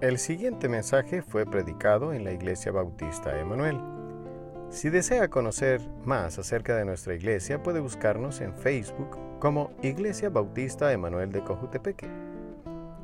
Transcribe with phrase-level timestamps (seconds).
[0.00, 3.78] El siguiente mensaje fue predicado en la Iglesia Bautista Emanuel.
[4.70, 10.90] Si desea conocer más acerca de nuestra iglesia, puede buscarnos en Facebook como Iglesia Bautista
[10.90, 12.08] Emanuel de Cojutepeque.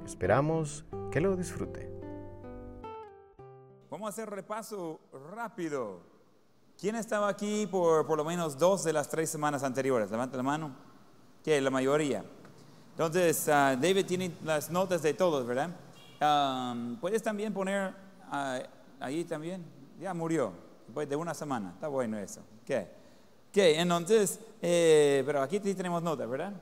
[0.07, 1.93] Esperamos que lo disfrute.
[3.91, 4.99] Vamos a hacer repaso
[5.35, 6.01] rápido.
[6.81, 10.11] ¿Quién estaba aquí por por lo menos dos de las tres semanas anteriores?
[10.11, 10.75] Levanta la mano.
[11.45, 11.61] ¿Qué?
[11.61, 12.25] La mayoría.
[12.93, 15.69] Entonces, ah, David tiene las notas de todos, ¿verdad?
[16.21, 17.95] Um, Puedes también poner
[18.31, 18.61] ah,
[19.01, 19.65] ahí también.
[20.01, 20.53] Ya murió.
[20.87, 21.73] Después de una semana.
[21.75, 22.41] Está bueno eso.
[22.65, 22.89] ¿Qué?
[23.53, 23.81] ¿Qué?
[23.81, 26.53] Entonces, eh, pero aquí tenemos notas, ¿verdad?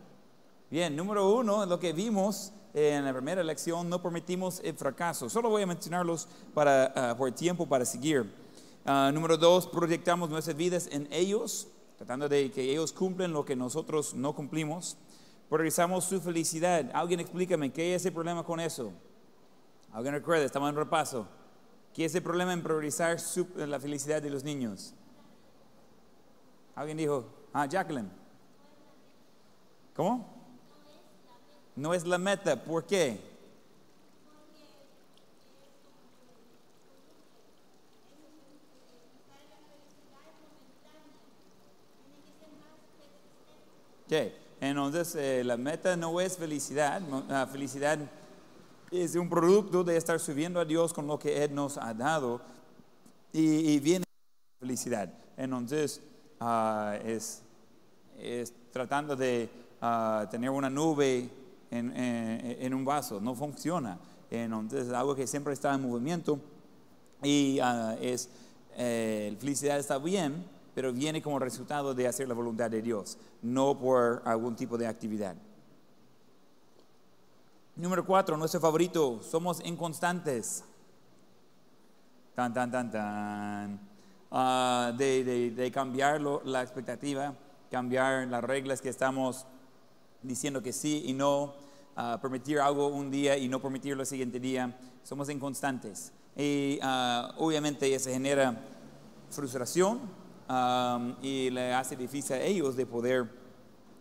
[0.71, 5.29] Bien, número uno, lo que vimos en la primera lección, no permitimos el fracaso.
[5.29, 8.33] Solo voy a mencionarlos para, ah, por tiempo para seguir.
[8.85, 13.55] Ah, número dos, proyectamos nuestras vidas en ellos, tratando de que ellos cumplen lo que
[13.55, 14.97] nosotros no cumplimos.
[15.49, 16.91] Priorizamos su felicidad.
[16.93, 18.93] Alguien explícame, ¿qué es el problema con eso?
[19.95, 21.25] Alguien recuerda, estamos en repaso.
[21.95, 23.17] ¿Qué es el problema en priorizar
[23.57, 24.93] la felicidad de los niños?
[26.75, 28.11] Alguien dijo, ah, Jacqueline.
[29.95, 30.27] ¿Cómo?
[31.77, 33.21] No es la meta, ¿por qué?
[44.07, 47.97] Ok, entonces eh, la meta no es felicidad, la felicidad
[49.03, 52.41] es un producto de estar subiendo a Dios con lo que Él nos ha dado
[53.33, 54.05] y, y viene
[54.61, 55.13] felicidad.
[55.37, 56.01] Entonces
[56.41, 57.43] ah, es,
[58.73, 59.49] tratando de
[59.81, 61.29] ah, tener una nube
[61.71, 63.99] en, en- un vaso, no funciona.
[64.31, 66.39] Entonces es algo que siempre está en movimiento
[67.23, 68.29] y ah, es,
[68.77, 73.79] eh, felicidad está bien, pero viene como resultado de hacer la voluntad de Dios, no
[73.79, 75.37] por algún tipo de actividad.
[77.77, 80.63] Número cuatro, nuestro favorito, somos inconstantes.
[82.35, 83.81] Tan, tan, tan, tan.
[84.31, 87.35] Ah, de, de- de cambiar lo- la expectativa,
[87.71, 89.45] cambiar las reglas que estamos
[90.23, 91.55] diciendo que sí y no,
[91.97, 94.77] ah, permitir algo un día y no permitirlo el siguiente día.
[95.03, 96.13] Somos inconstantes.
[96.37, 98.57] Y ah, obviamente eso genera
[99.31, 100.01] frustración
[100.49, 103.29] ah, y le hace difícil a ellos de poder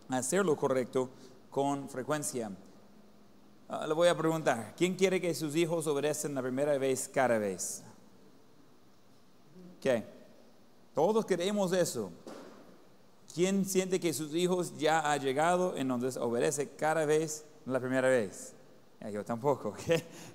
[0.08, 1.10] hacer lo correcto
[1.50, 2.50] con frecuencia.
[3.80, 7.38] Ah, le voy a preguntar, ¿quién quiere que sus hijos obedecen la primera vez cada
[7.38, 7.82] vez?
[9.80, 10.04] ¿Qué?
[10.94, 12.10] Todos queremos eso.
[13.34, 18.52] ¿Quién siente que sus hijos ya ha llegado entonces obedece cada vez la primera vez?
[19.00, 19.70] Ya, yo tampoco.
[19.70, 19.80] ¿ok?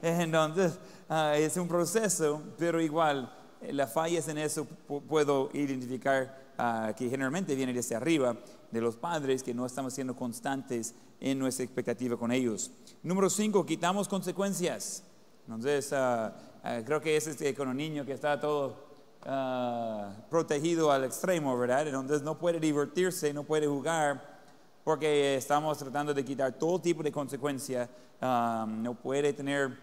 [0.01, 6.37] Entonces ah, es un proceso, pero igual eh, las fallas en eso pu- puedo identificar
[6.57, 8.35] ah, que generalmente viene desde arriba
[8.69, 12.71] de los padres que no estamos siendo constantes en nuestra expectativa con ellos.
[13.03, 15.03] Número cinco, quitamos consecuencias.
[15.45, 18.75] Entonces ah, ah, creo que es este, con un niño que está todo
[19.23, 21.87] ah, protegido al extremo, ¿verdad?
[21.87, 24.39] Entonces no puede divertirse, no puede jugar,
[24.83, 27.89] porque estamos tratando de quitar todo tipo de consecuencia.
[28.21, 29.77] no puede tener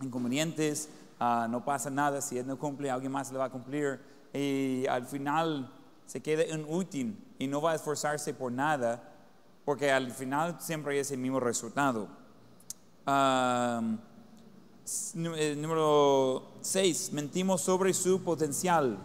[0.00, 0.88] inconvenientes,
[1.20, 4.00] no pasa nada, si él no cumple, alguien más le va a cumplir.
[4.32, 5.70] Y al final
[6.06, 9.11] se queda inútil y no va a esforzarse por nada,
[9.64, 12.08] porque al final siempre es el mismo resultado.
[13.06, 13.80] Eh,
[15.58, 18.98] Número 6, mentimos sobre su potencial.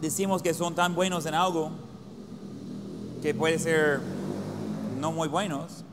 [0.00, 1.70] Decimos que son tan buenos en algo
[3.22, 4.00] que puede ser
[5.00, 5.84] no muy buenos.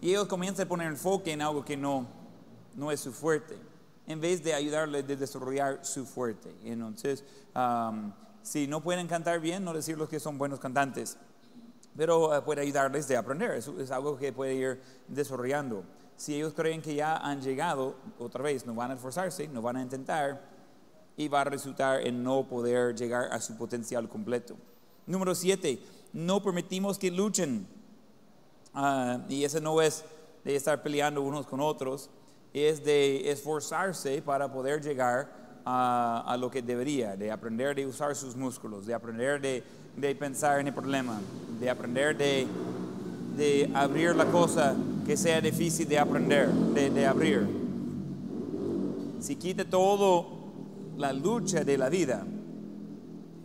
[0.00, 2.06] Y ellos comienzan a poner enfoque en algo que no,
[2.76, 3.58] no es su fuerte,
[4.06, 6.54] en vez de ayudarles a desarrollar su fuerte.
[6.62, 7.24] Entonces,
[7.54, 8.12] am,
[8.42, 11.18] si no pueden cantar bien, no decirles que son buenos cantantes
[11.98, 13.50] pero eh, puede ayudarles de aprender.
[13.50, 15.82] Es, es algo que puede ir desarrollando.
[16.16, 19.76] Si ellos creen que ya han llegado, otra vez, no van a esforzarse, no van
[19.76, 20.40] a intentar
[21.16, 24.54] y va a resultar en no poder llegar a su potencial completo.
[25.06, 25.80] Número siete,
[26.12, 27.66] no permitimos que luchen.
[28.74, 30.04] Ah, y eso no es
[30.44, 32.10] de estar peleando unos con otros,
[32.54, 38.36] es de esforzarse para poder llegar a, lo que debería, de aprender de usar sus
[38.36, 39.62] músculos, de aprender de,
[39.96, 41.18] de pensar en el problema,
[41.60, 42.46] de aprender de,
[43.36, 44.74] de abrir la cosa
[45.06, 47.46] que sea difícil de aprender, de, de abrir.
[49.20, 50.26] Si quita todo
[50.96, 52.24] la lucha de la vida,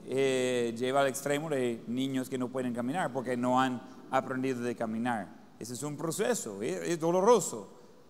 [0.06, 3.82] eh, lleva al extremo de niños que no pueden caminar porque no han
[4.12, 5.28] aprendido de caminar.
[5.60, 7.70] Ese es un proceso, es, es doloroso,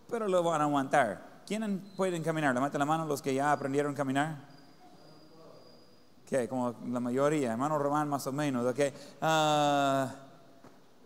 [0.10, 1.32] pero lo van a aguantar.
[1.45, 2.54] ¿Quiénes pueden caminar?
[2.54, 4.38] Levanta la mano los que ya aprendieron a caminar.
[6.28, 6.48] ¿Qué?
[6.48, 8.80] Como la mayoría, hermano Román más o menos, ¿ok?
[9.22, 10.13] Ah,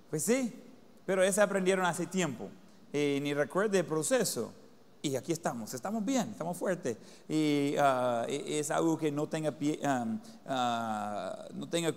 [0.10, 0.54] pues sí,
[1.06, 2.50] pero ese aprendieron hace tiempo.
[2.94, 4.54] eh, ni recuerde el proceso.
[5.01, 6.98] Y aquí estamos, estamos bien, estamos fuertes.
[7.28, 11.94] Y e- es algo que no tenga, pie- am, ah, no tenga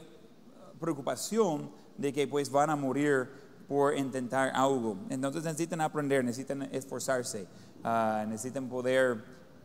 [0.81, 3.31] preocupación de que pues van a morir
[3.69, 4.97] por intentar algo.
[5.09, 7.47] Entonces necesitan aprender, necesitan esforzarse,
[7.85, 9.25] ah, necesitan poder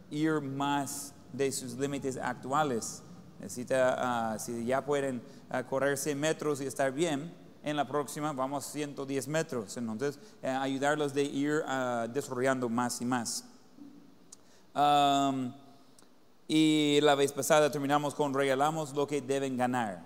[0.09, 3.03] ir más de sus límites actuales.
[3.39, 7.33] Necesita, ah, si ya pueden ah, correr 100 metros y estar bien,
[7.63, 9.75] en la próxima vamos 110 metros.
[9.77, 11.63] Entonces, eh, ayudarlos de ir
[12.13, 13.43] desarrollando más y más.
[14.75, 15.53] Am,
[16.47, 20.03] y la vez pasada terminamos con regalamos lo que deben ganar.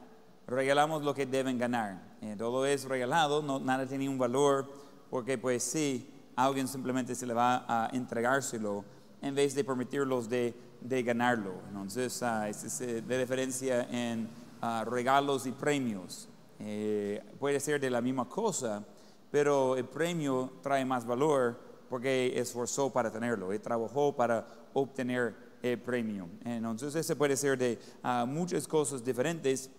[0.48, 2.02] Regalamos lo que deben ganar.
[2.22, 4.68] Eh, todo es regalado, no, nada tiene un valor,
[5.10, 6.10] porque pues sí,
[6.46, 8.86] alguien simplemente se le va a entregárselo
[9.22, 11.54] en vez de permitirlos de, de ganarlo.
[11.68, 14.30] Entonces, ah, esa es eh, la diferencia en
[14.62, 16.30] ah, regalos y premios.
[16.60, 18.84] Eh, puede ser de la misma cosa,
[19.32, 21.60] pero el premio trae más valor
[21.90, 26.30] porque esforzó para tenerlo, él trabajó para obtener el premio.
[26.46, 29.70] Entonces, ese puede ser de ah, muchas cosas diferentes,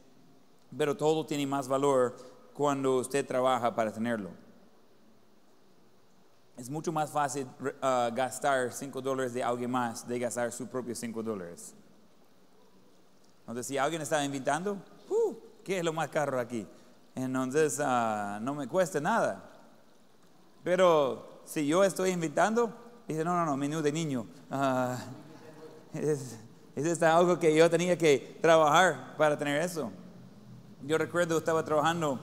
[0.76, 2.16] pero todo tiene más valor
[2.52, 4.30] cuando usted trabaja para tenerlo.
[6.60, 7.46] Es mucho más fácil
[7.80, 11.72] ah, gastar 5 dólares de alguien más de gastar sus propios 5 dólares.
[13.40, 14.76] Entonces, si alguien está invitando,
[15.08, 15.36] ¡uh!
[15.64, 16.66] ¿qué es lo más caro aquí?
[17.14, 19.42] Entonces, ah, no me cuesta nada.
[20.62, 22.70] Pero si yo estoy invitando,
[23.08, 24.26] dice, no, no, no, menú de niño.
[24.50, 24.98] Ah,
[25.94, 26.36] es,
[26.76, 29.90] es algo que yo tenía que trabajar para tener eso.
[30.82, 32.20] Yo recuerdo, estaba trabajando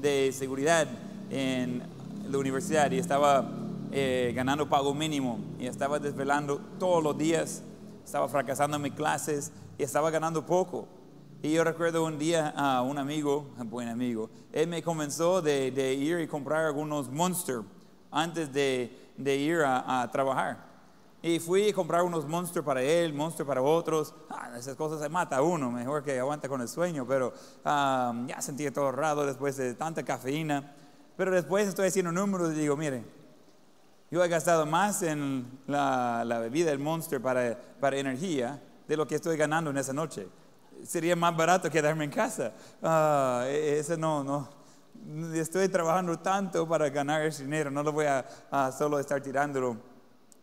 [0.00, 0.86] de seguridad
[1.30, 1.82] en
[2.30, 3.58] la universidad y estaba
[3.92, 7.62] eh, ganando pago mínimo y estaba desvelando todos los días,
[8.04, 10.88] estaba fracasando en mis clases y estaba ganando poco.
[11.42, 15.70] Y yo recuerdo un día a un amigo, un buen amigo, él me comenzó de,
[15.70, 17.62] de ir y comprar algunos Monster
[18.10, 20.72] antes de, de ir a, a trabajar.
[21.24, 24.12] Y fui a comprar unos Monster para él, Monster para otros.
[24.28, 27.32] Ah, esas cosas se mata a uno, mejor que aguanta con el sueño, pero
[27.64, 30.74] ah, ya sentía todo raro después de tanta cafeína.
[31.16, 33.04] Pero después estoy haciendo números y digo, mire,
[34.12, 39.06] yo he gastado más en la, la bebida del Monster para, para energía de lo
[39.06, 40.28] que estoy ganando en esa noche.
[40.84, 42.52] Sería más barato quedarme en casa.
[42.82, 44.50] Ah, e- ese no, no.
[45.32, 49.78] Estoy trabajando tanto para ganar ese dinero, no lo voy a, a solo estar tirándolo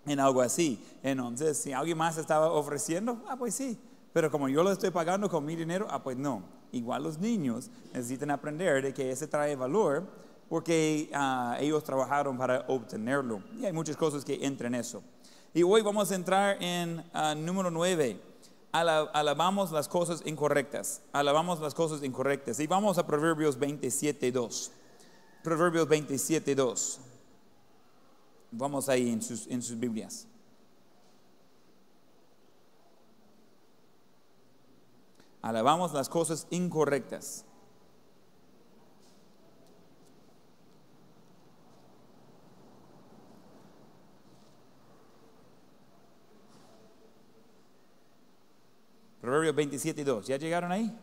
[0.08, 0.84] en algo así.
[1.04, 3.80] Entonces, si alguien más estaba ofreciendo, ah, pues sí.
[4.12, 6.42] Pero como yo lo estoy pagando con mi dinero, ah, pues no.
[6.72, 10.08] Igual los niños necesitan aprender de que ese trae valor
[10.50, 13.44] porque ah, ellos trabajaron para obtenerlo.
[13.60, 15.04] Y hay muchas cosas que entran en eso.
[15.54, 18.20] Y hoy vamos a entrar en ah, número 9.
[18.72, 21.02] alabamos las cosas incorrectas.
[21.14, 22.60] Alabamos las cosas incorrectas.
[22.60, 24.72] Y vamos a Proverbios 27, 2.
[25.44, 27.00] Proverbios 27, 2.
[28.52, 30.28] Vamos ahí en sus, en sus Biblias.
[35.44, 37.46] Alabamos las cosas incorrectas.
[49.40, 50.28] Proverbios 27 y 2.
[50.28, 50.94] ¿Ya llegaron ahí?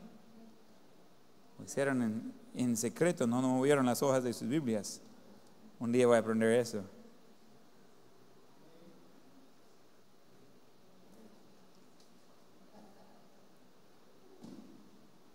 [1.58, 5.00] Lo hicieron en, en secreto, no movieron las hojas de sus Biblias.
[5.80, 6.82] Un día voy a aprender eso.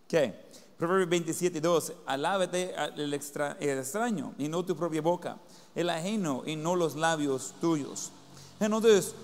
[0.07, 0.33] ¿Qué?
[0.77, 1.93] Proverbios 27, 2.
[2.05, 5.37] Alábate al extra- el extraño y no tu propia boca,
[5.75, 8.11] el ajeno y no los labios tuyos.
[8.59, 9.15] Entonces,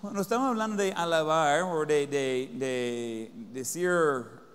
[0.00, 3.90] cuando estamos hablando de alabar o de, de- de decir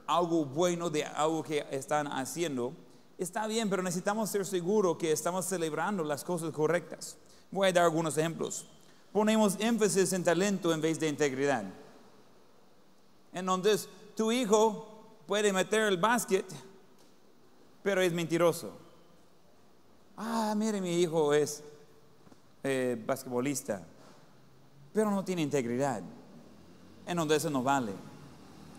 [0.07, 2.73] algo bueno de algo que están haciendo,
[3.17, 7.17] está bien, pero necesitamos ser seguros que estamos celebrando las cosas correctas.
[7.49, 8.65] Voy a dar algunos ejemplos.
[9.11, 11.65] Ponemos énfasis en talento en vez de integridad.
[13.33, 14.87] Entonces, tu hijo
[15.27, 16.45] puede meter el básquet,
[17.83, 18.71] pero es mentiroso.
[20.17, 21.63] Ah, mire, mi hijo es
[22.63, 23.81] eh, basquetbolista,
[24.93, 26.01] pero no tiene integridad.
[27.05, 27.93] Entonces, eso no vale.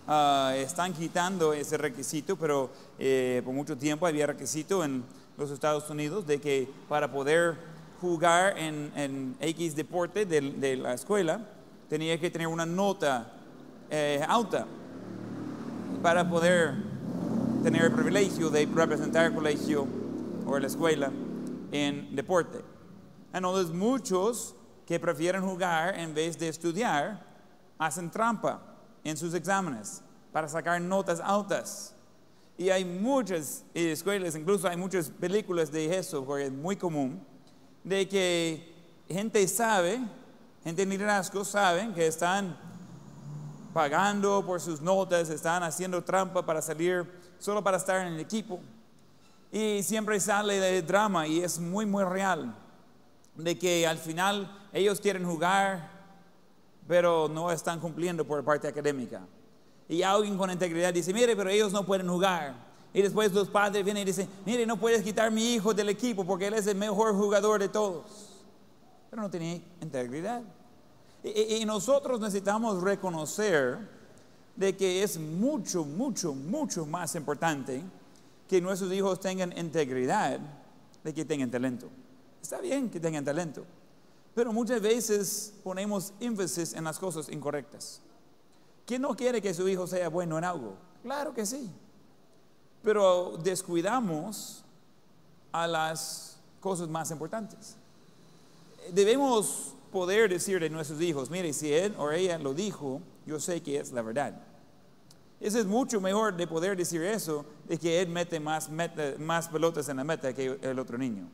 [0.06, 5.04] Ah, están quitando ese requisito, pero eh, por mucho tiempo había requisito en
[5.36, 7.56] los Estados Unidos de que para poder
[8.00, 11.40] jugar en, en X deporte de, de la escuela
[11.88, 13.32] tenía que tener una nota
[13.90, 14.66] eh, alta
[16.02, 16.74] para poder
[17.62, 19.86] tener el privilegio de representar el colegio
[20.46, 21.12] o la escuela
[21.70, 22.58] en deporte.
[23.32, 27.24] Entonces muchos que prefieren jugar en vez de estudiar
[27.78, 28.60] hacen trampa
[29.04, 31.94] en sus exámenes para sacar notas altas.
[32.56, 37.20] Y hay muchas escuelas, incluso hay muchas películas de eso, porque es muy común
[37.82, 38.74] de que
[39.08, 40.00] gente sabe,
[40.62, 42.56] gente en liderazgo saben que están
[43.72, 48.60] pagando por sus notas, están haciendo trampa para salir solo para estar en el equipo.
[49.50, 52.54] Y siempre sale de drama y es muy, muy real
[53.34, 55.90] de que al final ellos quieren jugar,
[56.88, 59.22] pero no están cumpliendo por parte académica.
[59.88, 62.54] Y alguien con integridad dice, mire, pero ellos no pueden jugar.
[62.94, 65.88] Y después los padres vienen y dicen, mire, no puedes quitar a mi hijo del
[65.88, 68.42] equipo porque él es el mejor jugador de todos.
[69.10, 70.42] Pero no tiene integridad.
[71.22, 73.78] Y, y nosotros necesitamos reconocer
[74.56, 77.82] de que es mucho, mucho, mucho más importante
[78.48, 80.38] que nuestros hijos tengan integridad
[81.02, 81.88] de que tengan talento.
[82.40, 83.64] Está bien que tengan talento,
[84.34, 88.00] pero muchas veces ponemos énfasis en las cosas incorrectas.
[88.86, 90.76] ¿Quién no quiere que su hijo sea bueno en algo?
[91.02, 91.70] Claro que sí.
[92.82, 94.64] Pero descuidamos
[95.52, 97.76] a las cosas más importantes.
[98.92, 103.62] Debemos poder decir de nuestros hijos, mire, si él o ella lo dijo, yo sé
[103.62, 104.34] que es la verdad.
[105.38, 108.70] Eso es mucho mejor de poder decir eso, de que él mete más,
[109.18, 111.28] más pelotas en la meta que el otro niño.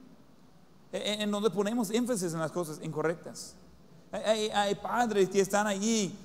[0.90, 3.54] En, donde ponemos énfasis en las cosas incorrectas.
[4.10, 6.16] Hay, hay padres que están allí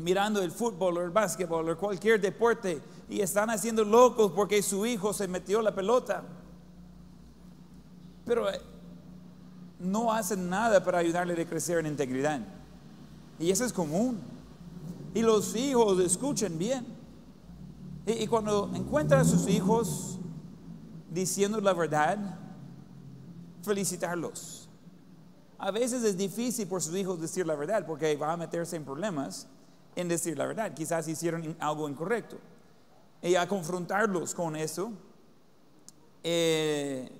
[0.00, 4.86] mirando el fútbol o el básquetbol o cualquier deporte y están haciendo locos porque su
[4.86, 6.22] hijo se metió la pelota.
[8.24, 8.60] Pero eh,
[9.78, 12.40] no hacen nada para ayudarle a crecer en integridad.
[13.38, 14.20] Y eso es común.
[15.14, 16.86] Y los hijos escuchen bien.
[18.06, 20.18] Y, y cuando encuentran a sus hijos
[21.10, 22.38] diciendo la verdad,
[23.62, 24.68] felicitarlos.
[25.58, 28.84] A veces es difícil por sus hijos decir la verdad porque va a meterse en
[28.84, 29.46] problemas
[29.94, 30.72] en decir la verdad.
[30.72, 32.38] Quizás hicieron algo incorrecto.
[33.22, 34.92] Y a confrontarlos con eso,
[36.24, 37.10] eh,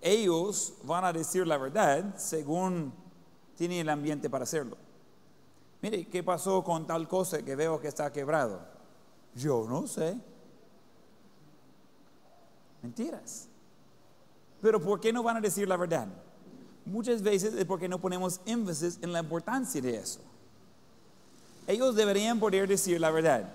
[0.00, 2.92] ellos van a decir la verdad según
[3.56, 4.76] tienen el ambiente para hacerlo.
[5.82, 8.60] Mire, ¿qué pasó con tal cosa que veo que está quebrado?
[9.34, 10.18] Yo no sé.
[12.82, 13.49] Mentiras.
[14.60, 16.06] Pero ¿por qué no van a decir la verdad?
[16.84, 20.20] Muchas veces es porque no ponemos énfasis en la importancia de eso.
[21.66, 23.50] Ellos deberían poder decir la verdad.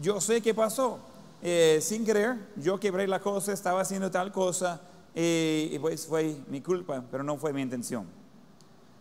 [0.00, 0.98] Yo sé qué pasó.
[1.42, 4.80] Eh, sin querer, yo quebré la cosa, estaba haciendo tal cosa
[5.12, 8.06] eh, y pues fue mi culpa, pero no fue mi intención.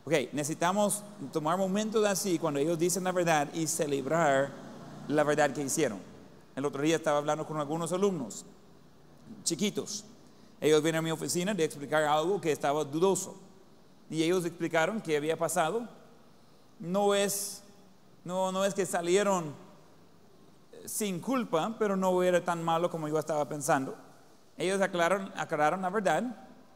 [0.03, 4.49] Ok, necesitamos tomar momentos así cuando ellos dicen la verdad y celebrar
[5.07, 5.99] la verdad que hicieron.
[6.55, 8.43] El otro día estaba hablando con algunos alumnos
[9.43, 10.05] chiquitos.
[10.61, 13.35] Ellos vienen a mi oficina de explicar algo que estaba dudoso.
[14.09, 15.89] Y ellos explicaron qué había pasado.
[16.79, 17.61] No es
[18.23, 19.53] no, no es que salieron
[20.71, 23.95] eh, sin culpa, pero no era tan malo como yo estaba pensando.
[24.57, 26.23] Ellos aclararon, aclararon la verdad,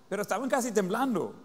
[0.10, 1.36] pero estaban casi temblando.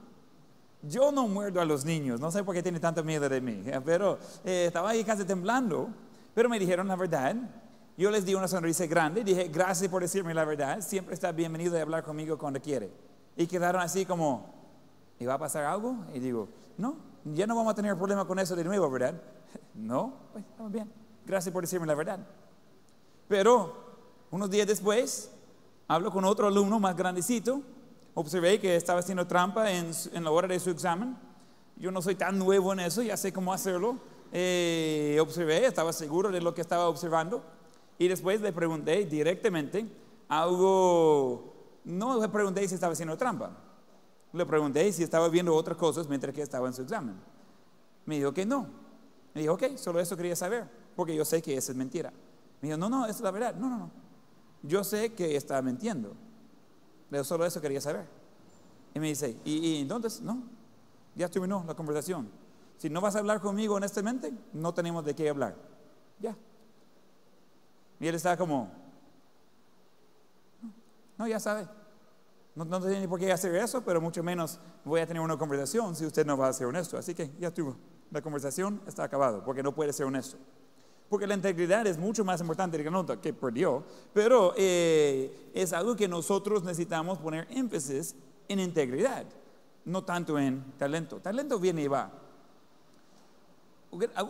[0.82, 3.62] Yo no muerdo a los niños, no sé por qué tiene tanto miedo de mí,
[3.84, 5.90] pero eh, estaba ahí casi temblando,
[6.34, 7.36] pero me dijeron la verdad.
[8.00, 11.74] Yo les di una sonrisa grande, dije, gracias por decirme la verdad, siempre está bienvenido
[11.74, 12.90] de hablar conmigo cuando quiere.
[13.36, 14.54] Y quedaron así como,
[15.18, 15.96] ¿y va a pasar algo?
[16.14, 19.20] Y digo, no, ya no vamos a tener problema con eso de nuevo, ¿verdad?
[19.74, 20.90] No, pues estamos bien.
[21.26, 22.20] Gracias por decirme la verdad.
[23.28, 23.74] Pero
[24.30, 25.30] unos días después,
[25.86, 27.60] hablo con otro alumno más grandecito.
[28.14, 29.92] Observé que estaba haciendo trampa en,
[30.24, 31.18] la hora de su examen.
[31.76, 33.98] Yo no soy tan nuevo en eso, ya sé cómo hacerlo.
[34.32, 37.59] Eh, observé, estaba seguro de lo que estaba observando.
[38.00, 39.86] Y después le pregunté directamente
[40.26, 41.52] algo.
[41.84, 43.54] No le pregunté si estaba haciendo trampa.
[44.32, 47.16] Le pregunté si estaba viendo otras cosas mientras que estaba en su examen.
[48.06, 48.68] Me dijo que no.
[49.34, 50.66] Me dijo, ok, solo eso quería saber,
[50.96, 52.10] porque yo sé que esa es mentira.
[52.62, 53.54] Me dijo, no, no, esa es la verdad.
[53.56, 53.90] No, no, no.
[54.62, 56.14] Yo sé que está mintiendo.
[57.10, 58.06] Pero solo eso quería saber.
[58.94, 60.22] Y me dice, ¿y, y entonces?
[60.22, 60.42] No,
[61.14, 62.30] ya terminó la conversación.
[62.78, 65.54] Si no vas a hablar conmigo honestamente, no tenemos de qué hablar.
[66.18, 66.34] Ya.
[68.00, 68.70] Y él está como,
[71.18, 71.68] no, ya sabe.
[72.54, 75.94] No, no tiene por qué hacer eso, pero mucho menos voy a tener una conversación
[75.94, 76.98] si usted no va a ser honesto.
[76.98, 77.76] Así que ya tuvo
[78.10, 80.36] la conversación está acabada, porque no puede ser honesto.
[81.08, 85.96] Porque la integridad es mucho más importante que nota que perdió, pero eh, es algo
[85.96, 88.14] que nosotros necesitamos poner énfasis
[88.48, 89.24] en integridad,
[89.84, 91.18] no tanto en talento.
[91.20, 92.12] Talento viene y va.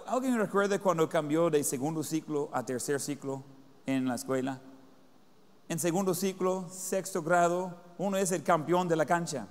[0.06, 3.44] ¿Alguien recuerda cuando cambió de segundo ciclo a tercer ciclo
[3.86, 4.60] en la escuela?
[5.68, 9.46] En segundo ciclo, sexto grado, uno es el campeón de la cancha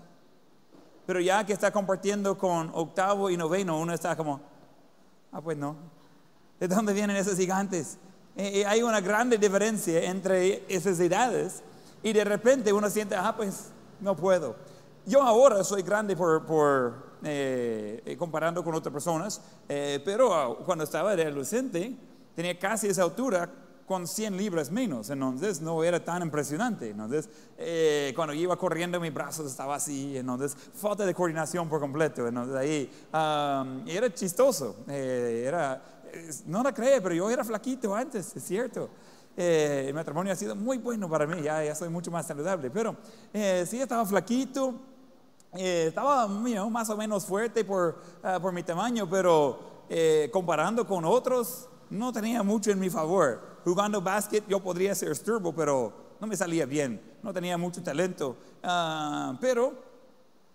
[1.09, 4.39] pero ya que está compartiendo con octavo y noveno, uno está como,
[5.31, 5.75] ah, pues no.
[6.59, 7.98] ¿De dónde vienen esos gigantes?
[8.38, 11.63] Eh, eh, hay una grande diferencia entre esas edades
[12.03, 14.55] y de repente uno siente, ah, pues no puedo.
[15.03, 20.57] yo ahora soy grande por, por eh, eh, comparando con otras personas, eh, pero ah,
[20.63, 21.91] cuando estaba de adolescente
[22.36, 23.50] tenía casi esa altura
[23.89, 26.91] con 100 libras menos, entonces no era tan impresionante.
[26.91, 27.27] Entonces,
[27.58, 32.27] eh, cuando iba corriendo, mis brazos estaban así, entonces, falta de coordinación por completo.
[32.27, 34.75] Entonces, ahí, um, era chistoso.
[34.88, 35.81] eh, era,
[36.46, 38.91] no la cree, pero yo era flaquito antes, es cierto.
[39.36, 42.69] Eh, el matrimonio ha sido muy bueno para mí, ya, ya soy mucho más saludable,
[42.69, 42.96] pero
[43.34, 44.75] eh, sí estaba flaquito,
[45.53, 50.29] eh, estaba you know, más o menos fuerte por, ah, por mi tamaño, pero eh,
[50.31, 53.49] comparando con otros, no tenía mucho en mi favor.
[53.63, 58.36] Jugando básquet yo podría ser esturbo, pero no me salía bien, no tenía mucho talento.
[58.63, 59.74] Ah, pero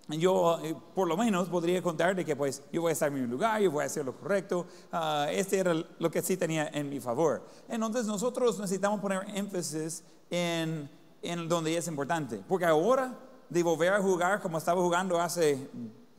[0.09, 3.15] yo eh, por lo menos podría contar de que pues yo voy a estar en
[3.15, 4.67] mi lugar, yo voy a hacer lo correcto.
[4.93, 7.43] Ah, este era lo que sí tenía en mi favor.
[7.69, 10.91] Entonces nosotros necesitamos poner énfasis en,
[11.23, 12.43] en donde es importante.
[12.47, 13.19] Porque ahora
[13.49, 15.69] de volver a jugar como estaba jugando hace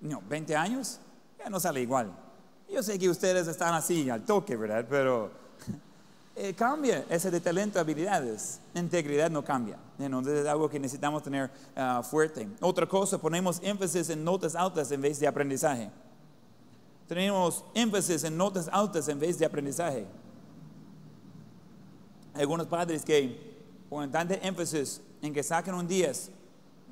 [0.02, 1.00] no, 20 años,
[1.38, 2.12] ya no sale igual.
[2.70, 4.86] Yo sé que ustedes están así al toque, ¿verdad?
[4.90, 5.32] Pero
[6.36, 8.60] eh, cambia ese de talento, habilidades.
[8.74, 9.78] Integridad no cambia.
[9.98, 12.48] Entonces es algo que necesitamos tener ah, fuerte.
[12.60, 15.90] Otra cosa, ponemos énfasis en notas altas en vez de aprendizaje.
[17.08, 20.06] Tenemos énfasis en notas altas en vez de aprendizaje.
[22.34, 23.56] Hay algunos padres que
[23.90, 26.32] ponen tanto énfasis en que saquen un 10,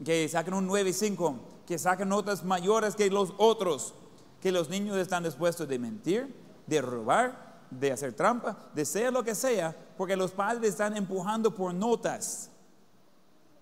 [0.06, 3.94] que saquen un 9 y 5, que saquen notas mayores que los otros,
[4.42, 6.34] que los niños están dispuestos de mentir,
[6.66, 11.54] de robar, de hacer trampa, de ser lo que sea, porque los padres están empujando
[11.54, 12.50] por notas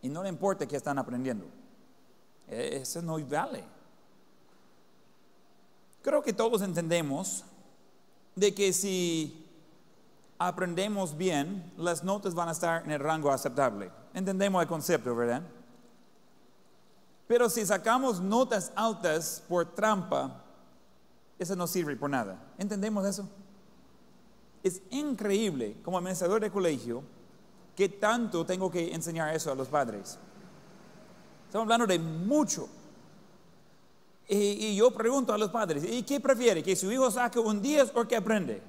[0.01, 1.45] y no le importa qué están aprendiendo.
[2.47, 3.63] Eh, Eso no vale.
[6.01, 7.43] Creo que todos entendemos
[8.35, 9.47] de que si
[10.39, 13.91] aprendemos bien, las notas van a estar en el rango aceptable.
[14.13, 15.43] Entendemos el concepto, ¿verdad?
[17.27, 20.43] Pero si sacamos notas altas por trampa,
[21.37, 22.37] eso no sirve por nada.
[22.57, 23.29] ¿Entendemos eso?
[24.63, 27.03] Es increíble como administrador de colegio
[27.75, 30.19] que tanto tengo que enseñar eso a los padres.
[31.47, 32.69] Estamos hablando de mucho.
[34.27, 36.63] Y, yo pregunto a los padres, ¿y qué prefiere?
[36.63, 38.61] ¿Que su hijo saque un 10 o que aprende?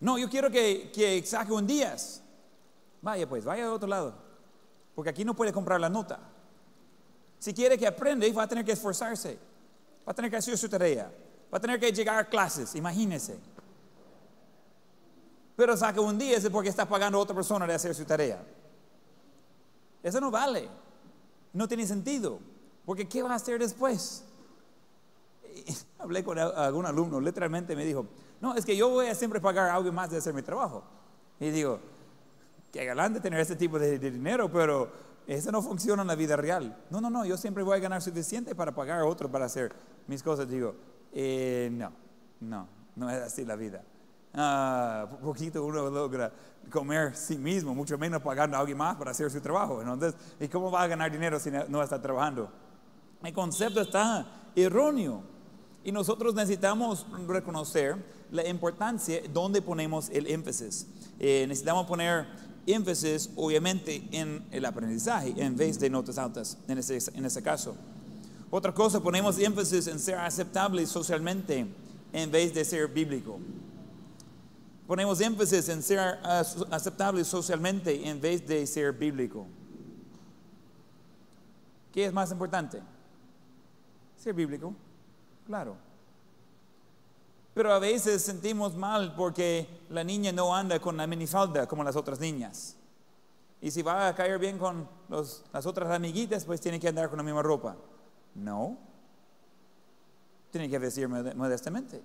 [0.00, 2.22] No, yo quiero que, que saque un 10.
[3.02, 4.14] Vaya pues, vaya a otro lado.
[4.94, 6.18] Porque aquí no puede comprar la nota.
[7.38, 9.38] Si quiere que aprenda, va a tener que esforzarse.
[10.06, 11.10] Va a tener que hacer su tarea.
[11.52, 13.38] Va a tener que llegar a clases, imagínese.
[15.56, 18.42] Pero saca un 10 es porque está pagando a otra persona de hacer su tarea.
[20.02, 20.68] Eso no vale.
[21.52, 22.38] No tiene sentido.
[22.86, 24.24] Porque ¿qué va a hacer después?
[25.98, 28.06] Hablé con algún alumno, literalmente me dijo,
[28.40, 30.82] no, es que yo voy a siempre pagar a alguien más de hacer mi trabajo.
[31.38, 31.78] Y digo,
[32.72, 34.90] qué galante tener ese tipo de, de dinero, pero
[35.26, 36.84] eso no funciona en la vida real.
[36.88, 39.72] No, no, no, yo siempre voy a ganar suficiente para pagar a otro para hacer
[40.06, 40.48] mis cosas.
[40.48, 40.74] Digo,
[41.12, 41.92] eh, no,
[42.40, 43.82] no, no es así la vida.
[44.32, 46.32] Ah, poquito uno logra
[46.70, 49.80] comer sí mismo, mucho menos pagando a alguien más para hacer su trabajo.
[49.80, 52.50] Entonces, ¿y cómo va a ganar dinero si no está trabajando?
[53.22, 55.22] El concepto está erróneo
[55.82, 57.96] y nosotros necesitamos reconocer
[58.30, 60.86] la importancia donde ponemos el énfasis.
[61.18, 62.26] Eh, necesitamos poner
[62.66, 67.74] énfasis, obviamente, en el aprendizaje en vez de notas altas, en ese, en ese caso.
[68.50, 71.66] Otra cosa, ponemos énfasis en ser aceptable socialmente
[72.12, 73.38] en vez de ser bíblico.
[74.88, 76.18] Ponemos énfasis en ser
[76.70, 79.46] aceptable socialmente en vez de ser bíblico.
[81.92, 82.82] ¿Qué es más importante?
[84.16, 84.74] Ser bíblico,
[85.46, 85.76] claro.
[87.54, 91.94] Pero a veces sentimos mal porque la niña no anda con la minifalda como las
[91.94, 92.76] otras niñas.
[93.60, 97.08] Y si va a caer bien con los- las otras amiguitas, pues tiene que andar
[97.08, 97.76] con la misma ropa.
[98.34, 98.78] No.
[100.50, 102.02] Tiene que mod- modestamente.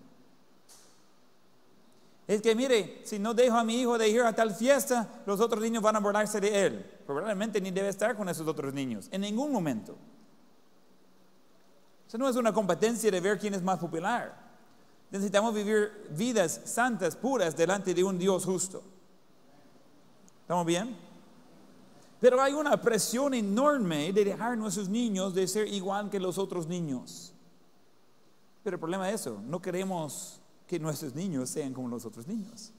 [2.28, 5.40] Es que mire, si no dejo a mi hijo de ir a tal fiesta, los
[5.40, 6.86] otros niños van a burlarse de él.
[7.06, 9.96] Probablemente ni debe estar con esos otros niños, en ningún momento.
[12.08, 14.44] Eso no es una competencia de ver quién es más popular.
[15.12, 18.84] Necesitamos vivir vidas santas, puras, delante de un Dios justo.
[20.42, 20.96] ¿Estamos bien?
[22.20, 26.38] Pero hay una presión enorme de dejar a nuestros niños de ser igual que los
[26.38, 27.34] otros niños.
[28.64, 32.72] Pero el problema es eso, no queremos que nuestros niños sean como los otros niños.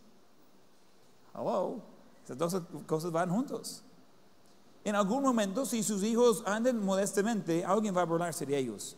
[1.35, 1.81] Hello,
[2.25, 3.83] esas dos cosas van juntos.
[4.85, 8.97] En algún momento, si sus hijos andan modestamente, alguien va a burlarse de ellos.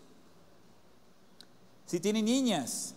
[1.87, 2.95] Si tienen niñas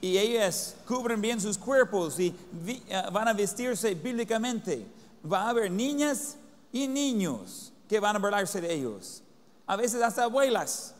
[0.00, 2.34] y ellas cubren bien sus cuerpos y
[2.66, 4.86] eh, van a vestirse bíblicamente,
[5.30, 6.36] va a haber niñas
[6.72, 9.22] y niños que van a burlarse de ellos.
[9.66, 10.94] A veces hasta abuelas.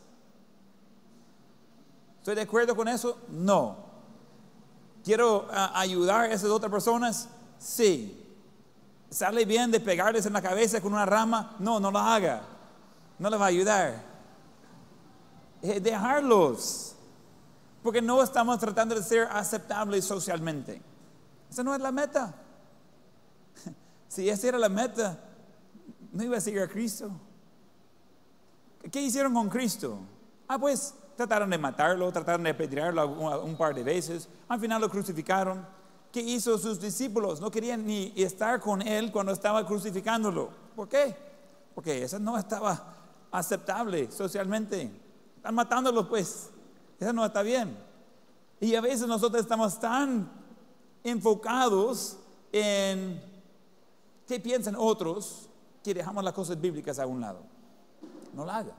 [2.19, 3.17] ¿Estoy de acuerdo con eso?
[3.29, 3.77] No.
[5.03, 7.27] ¿Quiero ah, ayudar a esas otras personas?
[7.57, 8.17] Sí.
[9.09, 11.55] ¿Sale bien de pegarles en la cabeza con una rama?
[11.59, 12.43] No, no lo haga.
[13.17, 14.03] No les va a ayudar.
[15.61, 16.95] Eh, dejarlos.
[17.83, 20.81] Porque no estamos tratando de ser aceptables socialmente.
[21.49, 22.33] Esa no es la meta.
[24.07, 25.17] Si esa era la meta,
[26.11, 27.11] no iba a seguir a Cristo.
[28.91, 29.99] ¿Qué hicieron con Cristo?
[30.47, 33.07] Ah, pues trataron de matarlo, trataron de apedrearlo
[33.43, 34.27] un, par de veces.
[34.47, 35.65] Al final lo crucificaron.
[36.11, 37.39] ¿Qué hizo sus discípulos?
[37.39, 40.49] No querían ni estar con él cuando estaba crucificándolo.
[40.75, 41.15] ¿Por qué?
[41.73, 42.95] Porque eso no estaba
[43.31, 44.91] aceptable socialmente.
[45.37, 46.49] Están matándolo, pues.
[46.99, 47.77] Eso no está bien.
[48.59, 50.29] Y a veces nosotros estamos tan
[51.03, 52.17] enfocados
[52.51, 53.23] en
[54.27, 55.50] qué piensan otros
[55.83, 57.43] que dejamos las cosas bíblicas a un lado.
[58.33, 58.75] No lo haga.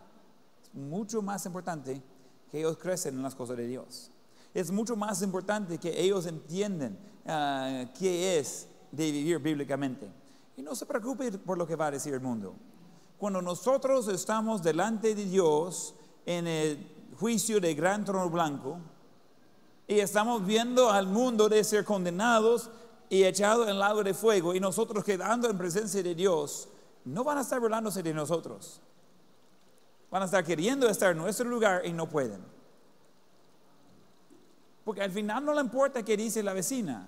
[0.63, 2.03] Es mucho más importante
[2.51, 4.11] que ellos crecen en las cosas de Dios.
[4.55, 10.09] Es mucho más importante que ellos entiendan ah, qué es de vivir bíblicamente.
[10.57, 12.55] Y no se preocupe por lo que va a decir el mundo.
[13.19, 15.95] Cuando nosotros estamos delante de Dios
[16.27, 16.87] en el
[17.19, 18.79] juicio de gran trono blanco
[19.87, 22.71] y estamos viendo al mundo de ser condenados
[23.09, 26.69] y echados en el lago de fuego y nosotros quedando en presencia de Dios,
[27.05, 28.81] no van a estar burlándose de nosotros.
[30.11, 32.41] Van a estar queriendo estar en nuestro lugar y no pueden.
[34.85, 37.07] Porque al final no le importa qué dice la vecina.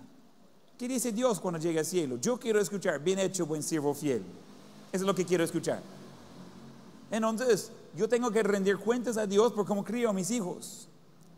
[0.78, 2.16] ¿Qué dice Dios cuando llega al cielo?
[2.16, 4.22] Yo quiero escuchar, bien hecho, buen siervo fiel.
[4.92, 5.80] Eso es lo que quiero escuchar.
[7.10, 10.88] Entonces, yo tengo que rendir cuentas a Dios por cómo crío a mis hijos.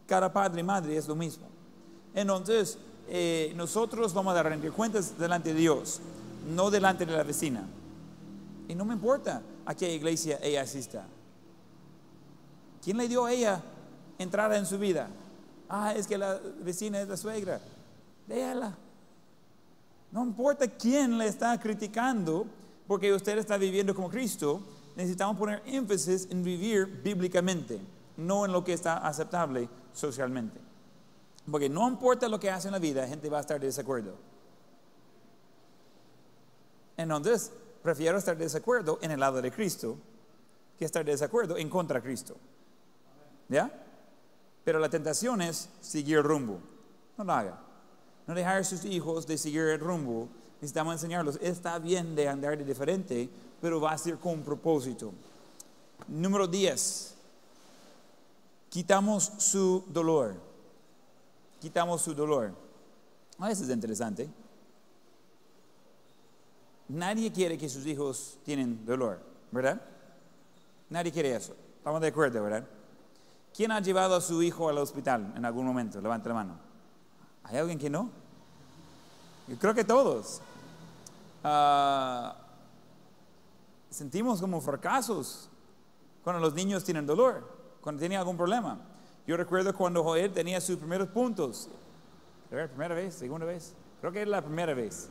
[0.06, 1.46] Cada padre y madre es lo mismo.
[2.14, 6.00] Entonces, eh, nosotros vamos a rendir cuentas delante de Dios,
[6.54, 7.66] no delante de la vecina.
[8.68, 11.06] Y no me importa a qué iglesia ella asista.
[12.82, 13.62] ¿Quién le dio a ella
[14.18, 15.08] entrada en su vida?
[15.68, 17.60] Ah, es que la vecina es la suegra.
[18.26, 18.76] Déjala.
[20.12, 22.46] No importa quién le está criticando,
[22.86, 24.60] porque usted está viviendo como Cristo,
[24.94, 27.80] necesitamos poner énfasis en vivir bíblicamente,
[28.16, 30.60] no en lo que está aceptable socialmente.
[31.50, 33.66] Porque no importa lo que hace en la vida, la gente va a estar de
[33.66, 34.14] desacuerdo.
[36.96, 37.52] Entonces,
[37.86, 39.96] prefiero estar de desacuerdo en el lado de Cristo
[40.76, 42.36] que estar de desacuerdo en contra de Cristo.
[43.48, 43.70] ¿Ya?
[44.64, 46.58] Pero la tentación es seguir el rumbo.
[47.16, 47.60] No lo haga.
[48.26, 50.28] No dejar a sus hijos de seguir el rumbo.
[50.56, 51.38] Necesitamos enseñarlos.
[51.40, 55.12] Está bien de andar de diferente, pero va a ser con propósito.
[56.08, 57.14] Número 10.
[58.68, 60.34] Quitamos su dolor.
[61.60, 62.52] Quitamos su dolor.
[63.38, 64.28] A veces es interesante.
[66.88, 69.20] Nadie quiere que sus hijos tienen dolor,
[69.50, 69.80] ¿verdad?
[70.88, 71.56] Nadie quiere eso.
[71.78, 72.64] Estamos de acuerdo, ¿verdad?
[73.54, 76.00] ¿Quién ha llevado a su hijo al hospital en algún momento?
[76.00, 76.58] Levante la mano.
[77.42, 78.10] ¿Hay alguien que no?
[79.48, 80.40] Yo creo que todos.
[81.42, 82.36] Ah,
[83.90, 85.48] sentimos como fracasos
[86.22, 87.48] cuando los niños tienen dolor,
[87.80, 88.78] cuando tienen algún problema.
[89.26, 91.68] Yo recuerdo cuando Joel tenía sus primeros puntos.
[92.48, 93.14] ¿Primera vez?
[93.14, 93.74] ¿Segunda vez?
[94.00, 95.08] Creo que es la primera vez.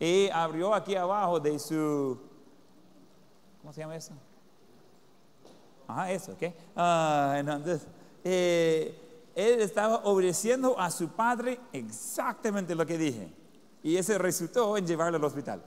[0.00, 2.18] Y abrió aquí abajo de su...
[3.60, 4.14] ¿Cómo se llama eso?
[5.86, 6.54] Ajá, eso, ¿ok?
[6.74, 7.86] Ah, entonces,
[8.24, 8.98] eh,
[9.34, 13.30] él estaba obedeciendo a su padre exactamente lo que dije.
[13.82, 15.62] Y ese resultó en llevarlo al hospital.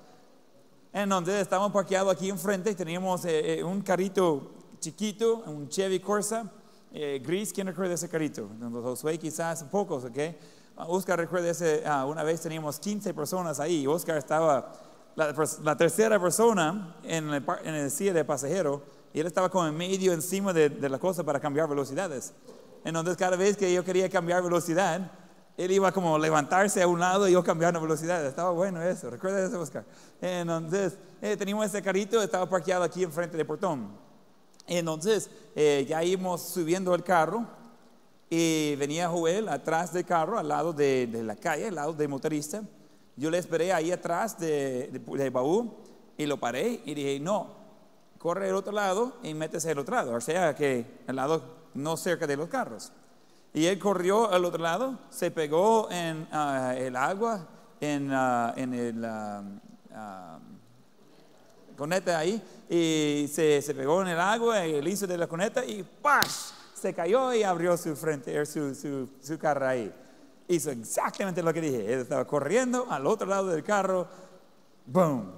[0.91, 6.51] Entonces, estábamos parqueados aquí enfrente y teníamos eh, eh, un carrito chiquito, un Chevy Corsa,
[7.21, 7.53] gris.
[7.53, 8.49] ¿Quién recuerda ese carrito?
[8.71, 10.17] Josué quizás pocos, ¿ok?
[10.75, 13.85] Ah, Oscar recuerda ese, ah, una vez teníamos 15 personas ahí.
[13.85, 14.73] Oscar estaba
[15.15, 18.81] la, tercera persona en el, en silla de pasajero
[19.13, 22.33] y él estaba como en medio encima de, de la cosa para cambiar velocidades.
[22.83, 25.11] Entonces cada vez que yo quería cambiar velocidad,
[25.55, 28.25] él iba como levantarse a un lado y yo cambiando velocidad.
[28.25, 29.85] Estaba bueno eso, recuerda eso, Oscar.
[30.19, 33.95] Entonces eh, teníamos ese carrito, estaba parqueado aquí enfrente del portón.
[34.65, 37.45] Entonces eh, ya íbamos subiendo el carro
[38.29, 42.63] y venía Joel atrás del carro, al lado de, la calle, al lado del motorista.
[43.15, 45.71] Yo le esperé ahí atrás de, de, de baúl
[46.17, 47.63] y lo paré y dije, no,
[48.17, 51.97] corre al otro lado y métese al otro lado, o sea que al lado no
[51.97, 52.91] cerca de los carros.
[53.53, 57.47] Y él corrió al otro lado, se pegó en ah, el agua,
[57.81, 59.59] en, uh, en el uh,
[61.77, 65.83] coneta ahí, y se, se, pegó en el agua, el hizo de la coneta y
[65.83, 66.51] ¡pash!
[66.83, 69.89] Se cayó y abrió su frente, su, su, su carro ahí.
[70.49, 71.93] Hizo exactamente lo que dije.
[71.93, 74.05] Él estaba corriendo al otro lado del carro,
[74.85, 75.31] ¡boom!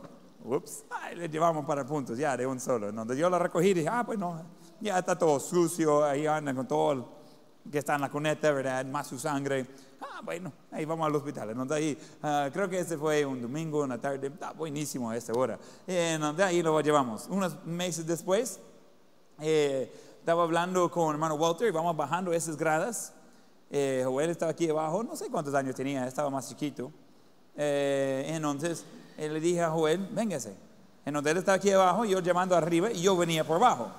[0.44, 2.90] Ups, ay, le llevamos para puntos, ya, de un solo.
[2.90, 4.42] Entonces yo lo recogí dije, ah, pues no,
[4.82, 7.06] ya está todo sucio, ahí anda con todo el
[7.72, 8.84] que está en la cuneta, ¿verdad?
[8.84, 9.68] Más su sangre.
[10.02, 11.52] Ah, bueno, ahí vamos al hospital.
[11.52, 15.32] Entonces ahí, ah, creo que ese fue un domingo, una tarde, está buenísimo a esta
[15.34, 15.60] hora.
[15.86, 17.28] Entonces ahí lo llevamos.
[17.30, 18.60] Unos meses después,
[19.40, 19.92] eh,
[20.26, 23.14] estaba hablando con hermano Walter y vamos bajando esas gradas.
[23.70, 26.92] Eh, Joel estaba aquí abajo, no sé cuántos años tenía, estaba más chiquito.
[27.56, 28.84] Eh, entonces
[29.20, 30.56] él le dije a Joel, véngase.
[31.06, 33.90] Entonces él estaba aquí abajo, yo llamando arriba y yo venía por abajo.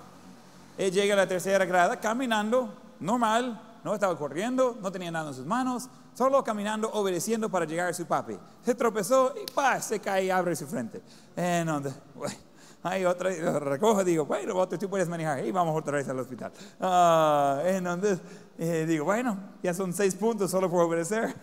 [0.77, 5.35] Él llega a la tercera grada caminando, normal, no estaba corriendo, no tenía nada en
[5.37, 8.37] sus manos, solo caminando, obedeciendo para llegar a su papi.
[8.65, 11.01] Se tropezó y pa, se cae y abre su frente.
[11.37, 12.35] Entonces, bueno,
[12.83, 16.53] hay otra, recojo, digo, bueno, tú puedes manejar, y vamos otra vez al hospital.
[16.81, 18.21] Ah, entonces,
[18.59, 21.35] eh, digo, bueno, ya son seis puntos solo por obedecer,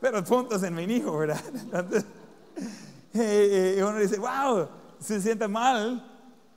[0.00, 1.40] pero puntos en mi hijo, ¿verdad?
[1.54, 2.04] Entonces,
[3.14, 6.04] eh, eh, uno dice, wow, se siente mal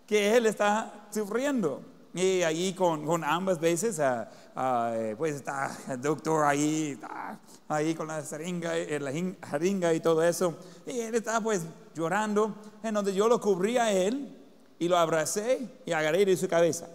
[0.06, 1.82] que él está sufriendo.
[2.14, 4.24] Y allí con, con ambas veces, uh,
[4.58, 9.12] uh, pues está el doctor ahí, está ahí con la jeringa, la
[9.50, 10.58] jeringa y todo eso.
[10.86, 11.64] Y él está pues
[11.96, 12.54] llorando,
[12.84, 14.38] en donde yo lo cubrí a él
[14.78, 16.88] y lo abracé y agarré de su cabeza.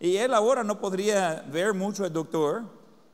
[0.00, 2.62] Y él ahora no podría ver mucho al doctor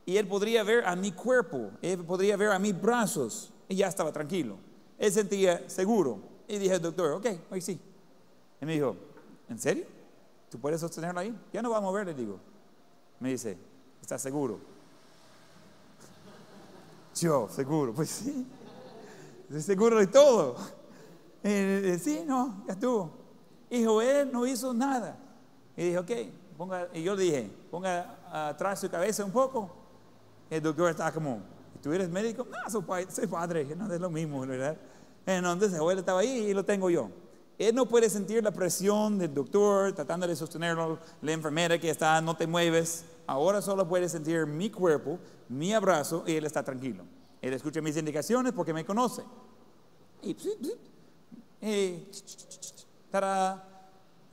[0.05, 3.87] y él podría ver a mi cuerpo, él podría ver a mis brazos y ya
[3.87, 4.57] estaba tranquilo.
[4.97, 6.19] Él sentía seguro.
[6.47, 7.79] Y dije al doctor, ok, hoy sí.
[8.59, 8.95] Y me dijo,
[9.47, 9.85] ¿en serio?
[10.49, 11.37] ¿Tú puedes sostenerlo ahí?
[11.53, 12.39] Ya no va a mover, le digo.
[13.19, 13.55] Me dice,
[14.01, 14.59] ¿estás seguro?
[17.15, 18.47] Yo, seguro, pues sí.
[19.59, 20.55] Seguro de todo.
[21.43, 23.11] Eh, eh, sí, no, ya estuvo.
[23.69, 25.17] Y Joel no hizo nada.
[25.77, 26.11] Y dije, ok,
[26.57, 28.17] ponga, y yo le dije, ponga
[28.49, 29.69] atrás su cabeza un poco.
[30.49, 31.41] El doctor está como,
[31.81, 32.45] ¿tú eres médico?
[32.49, 34.77] No, soy, padre, no es lo mismo, ¿verdad?
[35.25, 37.09] Entonces Joel estaba ahí y lo tengo yo.
[37.59, 42.21] Él no puede sentir la presión del doctor tratando de sostenerlo, la enfermera que está,
[42.21, 43.03] no te mueves.
[43.27, 47.03] Ahora solo puede sentir mi cuerpo, mi abrazo y él está tranquilo.
[47.41, 49.23] Él escucha mis indicaciones porque me conoce.
[50.21, 50.35] Y,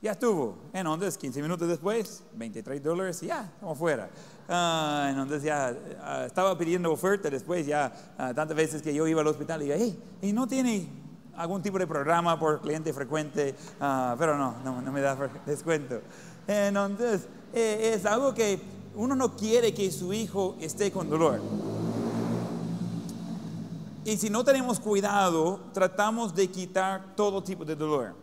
[0.01, 0.57] ya estuvo.
[0.73, 4.09] Entonces, 15 minutos después, 23 dólares y ya, estamos fuera.
[4.49, 9.21] Ah, entonces ya ah, estaba pidiendo oferta después, ya ah, tantas veces que yo iba
[9.21, 10.87] al hospital y dije, hey, ¿y no tiene
[11.37, 16.01] algún tipo de programa por cliente frecuente, uh, pero no, no, no, me da descuento.
[16.47, 18.59] Entonces, eh, es algo que
[18.95, 21.39] uno no quiere que su hijo esté con dolor.
[24.07, 28.15] Y si no tenemos cuidado, tratamos de quitar todo tipo de dolor.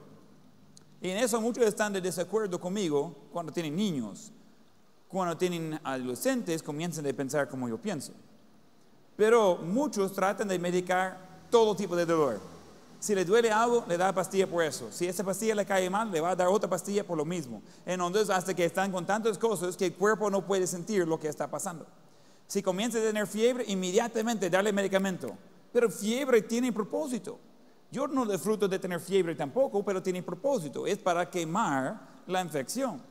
[1.03, 4.33] Y en eso muchos están de desacuerdo conmigo cuando tienen niños.
[5.09, 8.15] Cuando tienen adolescentes, comienzan a pensar como yo pienso.
[9.15, 11.19] Pero muchos tratan de medicar
[11.51, 12.41] todo tipo de dolor.
[12.99, 14.91] Si le duele algo, le da pastilla por eso.
[14.91, 17.61] Si esa pastilla le cae mal, le va a dar otra pastilla por lo mismo.
[17.85, 21.29] Entonces, hasta que están con tantas cosas que el cuerpo no puede sentir lo que
[21.29, 21.87] está pasando.
[22.47, 25.37] Si comienza a tener fiebre, inmediatamente darle medicamento.
[25.75, 27.37] Pero fiebre tiene propósito.
[27.91, 30.87] Yo no disfruto de tener fiebre tampoco, pero tiene propósito.
[30.87, 33.03] Es para quemar la infección.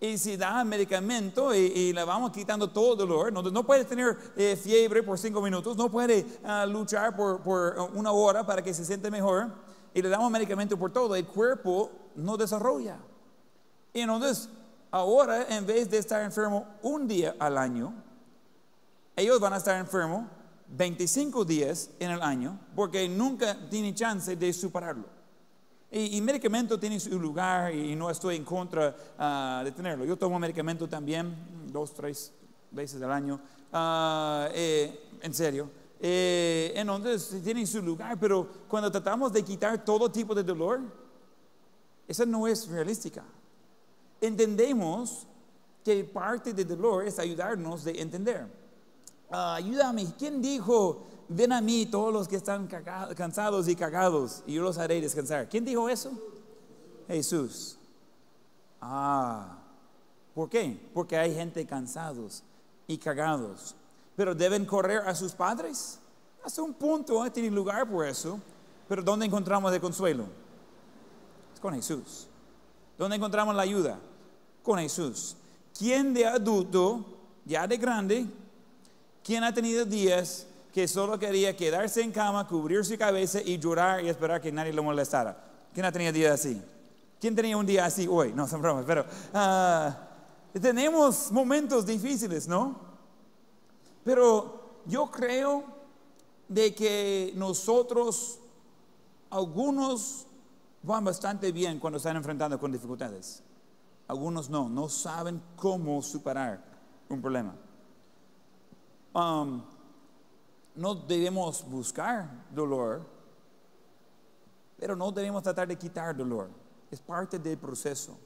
[0.00, 4.56] Y si da medicamento y, le vamos quitando todo dolor, no, no puede tener eh,
[4.56, 8.86] fiebre por cinco minutos, no puede ah, luchar por, por, una hora para que se
[8.86, 9.48] siente mejor,
[9.92, 12.96] y le damos medicamento por todo, el cuerpo no desarrolla.
[13.92, 14.48] Y entonces,
[14.90, 17.92] ahora, en vez de estar enfermo un día al año,
[19.16, 20.24] ellos van a estar enfermos
[20.68, 25.16] 25 días en el año, porque nunca tienen chance de superarlo.
[25.90, 30.04] Y, medicamento tiene su lugar y no estoy en contra ah, de tenerlo.
[30.04, 31.34] Yo tomo medicamento también
[31.72, 32.32] dos, tres
[32.70, 33.40] veces al año,
[33.72, 35.70] ah, eh, en serio.
[36.00, 40.80] Eh, entonces tiene su lugar, pero cuando tratamos de quitar todo tipo de dolor,
[42.06, 43.24] esa no es realística.
[44.20, 45.26] Entendemos
[45.84, 48.65] que parte del dolor es ayudarnos de entender.
[49.30, 54.54] Ah, ayúdame, ¿quién dijo ven a mí todos los que están cansados y cagados y
[54.54, 55.48] yo los haré descansar.
[55.48, 56.12] ¿Quién dijo eso?
[57.08, 57.76] Jesús.
[58.80, 59.58] Ah,
[60.34, 60.78] ¿por qué?
[60.94, 62.42] Porque hay gente cansados
[62.86, 63.74] y cagados.
[64.14, 65.98] Pero deben correr a sus padres.
[66.44, 67.30] Hasta un punto ¿eh?
[67.30, 68.38] tiene lugar por eso.
[68.88, 70.24] Pero ¿dónde encontramos el consuelo?
[71.52, 72.28] Es con Jesús.
[72.96, 73.98] ¿Dónde encontramos la ayuda?
[74.62, 75.36] Con Jesús.
[75.76, 77.04] ¿Quién de adulto,
[77.44, 78.26] ya de grande,
[79.26, 84.04] quién ha tenido días que solo quería quedarse en cama, cubrir su cabeza y llorar
[84.04, 85.36] y esperar que nadie lo molestara.
[85.74, 86.62] ¿Quién ha tenido día así?
[87.20, 88.32] ¿Quién tenía un día así hoy?
[88.32, 89.98] No, son bromas, pero ah,
[90.62, 92.78] tenemos momentos difíciles, ¿no?
[94.04, 95.64] Pero yo creo
[96.46, 98.38] de que nosotros,
[99.30, 100.26] algunos
[100.84, 103.42] van bastante bien cuando están enfrentando con dificultades.
[104.06, 106.62] Algunos no, no saben cómo superar
[107.08, 107.65] un problema.
[109.16, 109.62] Um,
[110.74, 113.00] no debemos buscar dolor,
[114.78, 116.50] pero no debemos tratar de quitar dolor.
[116.90, 118.18] Es parte del proceso.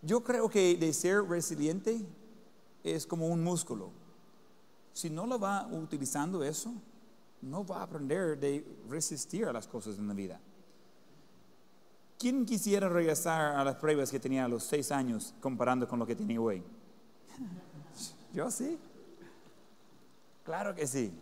[0.00, 2.06] Yo creo que de ser resiliente
[2.84, 3.90] es como un músculo.
[4.92, 6.72] Si no lo va utilizando eso,
[7.42, 10.40] no va a aprender de resistir a las cosas en la vida.
[12.16, 16.06] ¿Quién quisiera regresar a las pruebas que tenía a los seis años comparando con lo
[16.06, 16.62] que tiene hoy?
[18.32, 18.78] Yo sí.
[20.50, 21.12] Claro que sí.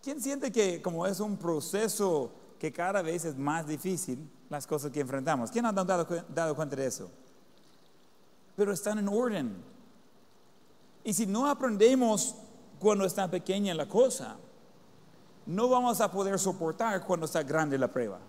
[0.00, 4.92] ¿Quién siente que como es un proceso que cada vez es más difícil las cosas
[4.92, 5.50] que enfrentamos?
[5.50, 7.10] ¿Quién ha dado, cuenta de eso?
[8.54, 9.56] Pero están en orden.
[11.02, 12.36] Y si no aprendemos
[12.78, 14.36] cuando está pequeña la cosa,
[15.44, 18.20] no vamos a poder soportar cuando está grande la prueba.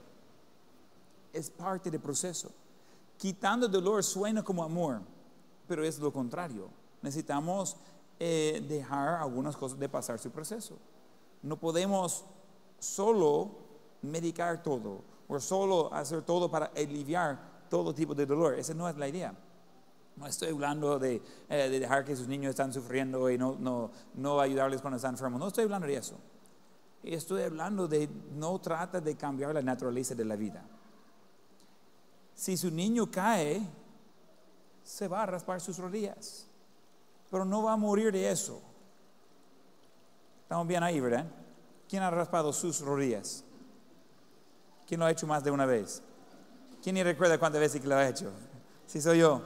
[1.31, 2.49] Es parte del proceso.
[3.15, 5.01] Quitando dolor suena como amor,
[5.67, 6.67] pero es lo contrario.
[7.03, 7.77] Necesitamos
[8.19, 10.77] eh, dejar algunas cosas de pasar su proceso.
[11.43, 12.25] No podemos
[12.79, 13.51] solo
[14.01, 18.55] medicar todo o solo hacer todo para aliviar todo tipo de dolor.
[18.57, 19.35] Esa no es la idea.
[20.15, 23.91] No estoy hablando de, eh, de dejar que sus niños están sufriendo y no, no,
[24.15, 25.39] no ayudarles cuando están enfermos.
[25.39, 26.15] No estoy hablando de eso.
[27.03, 30.65] Estoy hablando de no trata de cambiar la naturaleza de la vida.
[32.33, 33.61] Si su niño cae,
[34.81, 36.46] se va a raspar sus rodillas
[37.29, 38.61] pero no va a morir de eso.
[40.43, 41.25] Estamos bien ahí, ¿verdad?
[41.89, 43.43] ¿Quién ha raspado sus rodillas?
[44.87, 46.01] ¿Quién lo ha hecho más de una vez?
[46.81, 48.31] ¿Quién ni recuerda cuántas veces que lo ha hecho?
[48.85, 49.41] Si soy yo.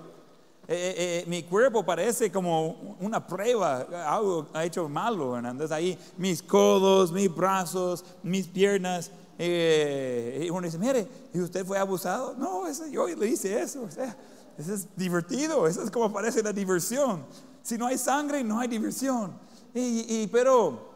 [0.68, 5.98] Eh, eh, eh, mi cuerpo parece como una prueba, algo ha hecho malo, Entonces ahí
[6.18, 9.12] mis codos, mis brazos, mis piernas.
[9.40, 12.36] y uno dice, mire, ¿y usted fue abusado?
[12.38, 13.82] No, eso, yo le hice eso.
[13.82, 14.16] O sea,
[14.58, 17.26] eso es divertido, eso es como parece la diversión.
[17.62, 19.34] Si no hay sangre, no hay diversión.
[19.74, 20.90] Y, pero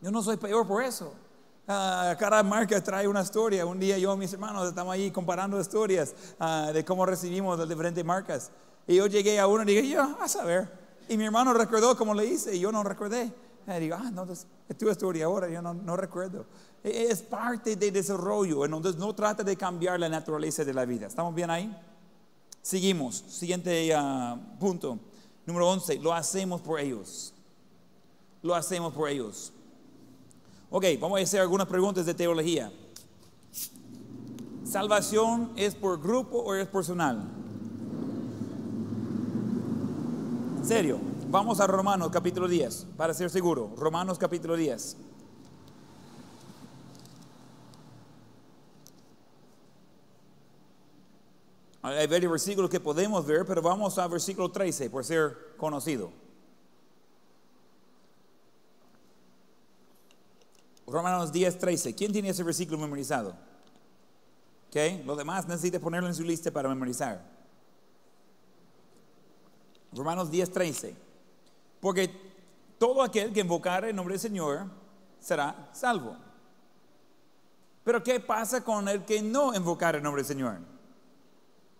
[0.00, 1.12] yo no soy peor por eso.
[1.66, 3.66] Ah, cada marca trae una historia.
[3.66, 7.68] Un día yo y mis hermanos estamos ahí comparando historias ah, de cómo recibimos las
[7.68, 8.50] diferentes marcas.
[8.86, 10.70] Y yo llegué a uno y dije, yo, a saber.
[11.08, 13.32] Y mi hermano recordó cómo le hice y yo no recordé.
[13.66, 14.46] Y digo, ah, no, es
[14.78, 16.46] tu historia ahora, yo no, no recuerdo.
[16.82, 21.06] E, es parte del desarrollo, entonces no trata de cambiar la naturaleza de la vida.
[21.06, 21.76] ¿Estamos bien ahí?
[22.62, 23.24] Seguimos.
[23.28, 24.98] Siguiente ah, punto.
[25.48, 27.32] Número 11, lo hacemos por ellos.
[28.42, 29.50] Lo hacemos por ellos.
[30.68, 32.70] Ok, vamos a hacer algunas preguntas de teología.
[34.64, 37.26] ¿Salvación es por grupo o es personal?
[40.58, 43.72] En serio, vamos a Romanos capítulo 10, para ser seguro.
[43.78, 44.98] Romanos capítulo 10.
[51.82, 56.10] Hay varios versículos que podemos ver, pero vamos a versículo 13 por ser conocido.
[60.86, 61.94] Romanos 10, 13.
[61.94, 63.36] ¿Quién tiene ese versículo memorizado?
[64.68, 65.04] ¿Ok?
[65.04, 67.22] Lo demás necesita ponerlo en su lista para memorizar.
[69.92, 70.96] Romanos 10, 13.
[71.80, 72.10] Porque
[72.78, 74.66] todo aquel que invocara el nombre del Señor
[75.20, 76.16] será salvo.
[77.84, 80.77] Pero ¿qué pasa con el que no invocara el nombre del Señor?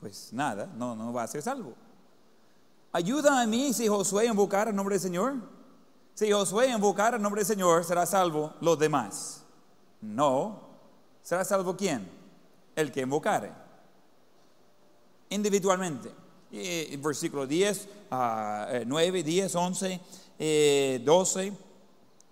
[0.01, 1.75] Pues nada, no, no va a ser salvo.
[2.93, 5.35] Ayuda a mí si Josué invocar el nombre del Señor.
[6.15, 9.45] Si Josué invocar el nombre del Señor, será salvo los demás.
[10.01, 10.61] No,
[11.23, 12.09] será salvo quién?
[12.75, 13.53] El que invocare.
[15.31, 16.11] Individualmente.
[16.99, 17.89] Versículo 10,
[18.87, 21.53] 9, 10, 11, 12.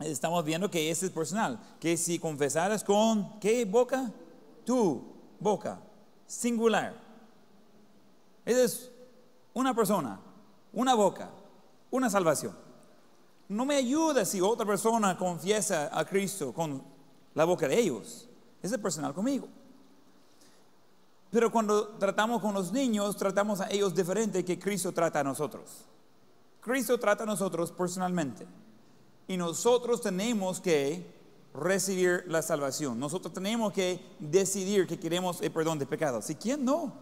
[0.00, 1.60] Estamos viendo que ese es personal.
[1.78, 4.10] Que si confesaras con, ¿qué boca?
[4.64, 5.02] Tu
[5.38, 5.80] boca.
[6.26, 7.05] Singular
[8.46, 8.90] esa es
[9.52, 10.20] una persona,
[10.72, 11.30] una boca,
[11.90, 12.56] una salvación.
[13.48, 16.82] No me ayuda si otra persona confiesa a Cristo con
[17.34, 18.28] la boca de ellos.
[18.62, 19.48] Es personal conmigo.
[21.30, 25.84] Pero cuando tratamos con los niños, tratamos a ellos diferente que Cristo trata a nosotros.
[26.60, 28.46] Cristo trata a nosotros personalmente.
[29.28, 31.04] Y nosotros tenemos que
[31.52, 32.98] recibir la salvación.
[32.98, 36.26] Nosotros tenemos que decidir que queremos el perdón de pecados.
[36.26, 36.92] Si quién no?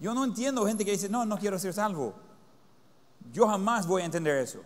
[0.00, 2.14] Yo no entiendo gente que dice, no, no quiero ser salvo.
[3.32, 4.60] Yo jamás voy a entender eso.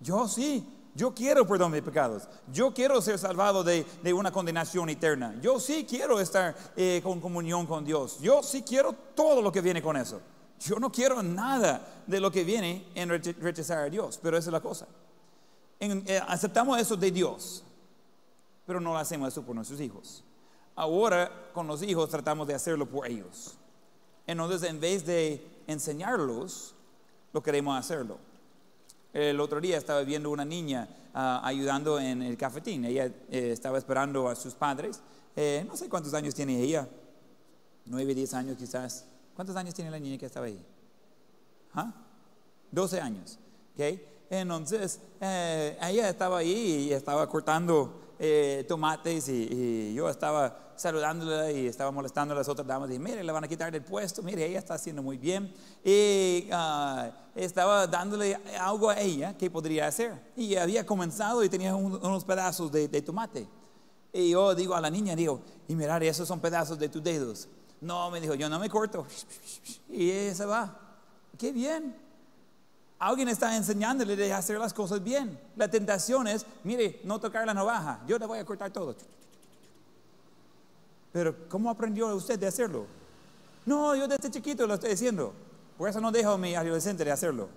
[0.00, 2.28] Yo sí, yo quiero perdón de pecados.
[2.52, 5.34] Yo quiero ser salvado de, una condenación eterna.
[5.40, 8.18] Yo sí quiero estar eh, con comunión con Dios.
[8.20, 10.20] Yo sí quiero todo lo que viene con eso.
[10.60, 14.52] Yo no quiero nada de lo que viene en rechazar a Dios, pero esa es
[14.52, 14.86] la cosa.
[15.78, 17.64] Eh, aceptamos eso de Dios,
[18.66, 20.22] pero no hacemos eso por nuestros hijos.
[20.76, 23.56] Ahora con los hijos tratamos de hacerlo por ellos.
[24.30, 26.72] Entonces, en vez de enseñarlos,
[27.32, 28.18] lo queremos hacerlo.
[29.12, 32.84] El otro día estaba viendo una niña ah, ayudando en el cafetín.
[32.84, 35.00] Ella eh, estaba esperando a sus padres.
[35.34, 36.88] Eh, no sé cuántos años tiene ella.
[37.86, 39.04] Nueve, diez años quizás.
[39.34, 40.64] ¿Cuántos años tiene la niña que estaba ahí?
[41.74, 41.92] ¿Ah?
[42.70, 43.36] 12 años.
[43.74, 44.00] ¿okay?
[44.30, 51.66] Entonces, eh, ella estaba ahí y estaba cortando eh, tomates y, yo estaba saludándola y
[51.66, 52.90] estaba molestando a las otras damas.
[52.90, 55.50] Y mire, le van a quitar del puesto, mire, ella está haciendo muy bien.
[55.82, 60.12] Y ah, estaba dándole algo a ella que podría hacer.
[60.36, 63.48] Y había comenzado y tenía unos pedazos de, tomate.
[64.12, 67.48] Y yo digo a la niña, digo, y mirar, esos son pedazos de tus dedos.
[67.80, 69.06] No, me dijo, yo no me corto.
[69.88, 70.78] Y ella se va.
[71.38, 72.09] Qué bien.
[73.00, 75.40] Alguien está enseñándole de hacer las cosas bien.
[75.56, 78.94] La tentación es, mire, no tocar la navaja, yo le voy a cortar todo.
[81.10, 82.86] Pero ¿cómo aprendió usted de hacerlo?
[83.64, 85.32] No, yo desde chiquito lo estoy haciendo.
[85.78, 87.48] Por eso no dejo a mi adolescente de hacerlo.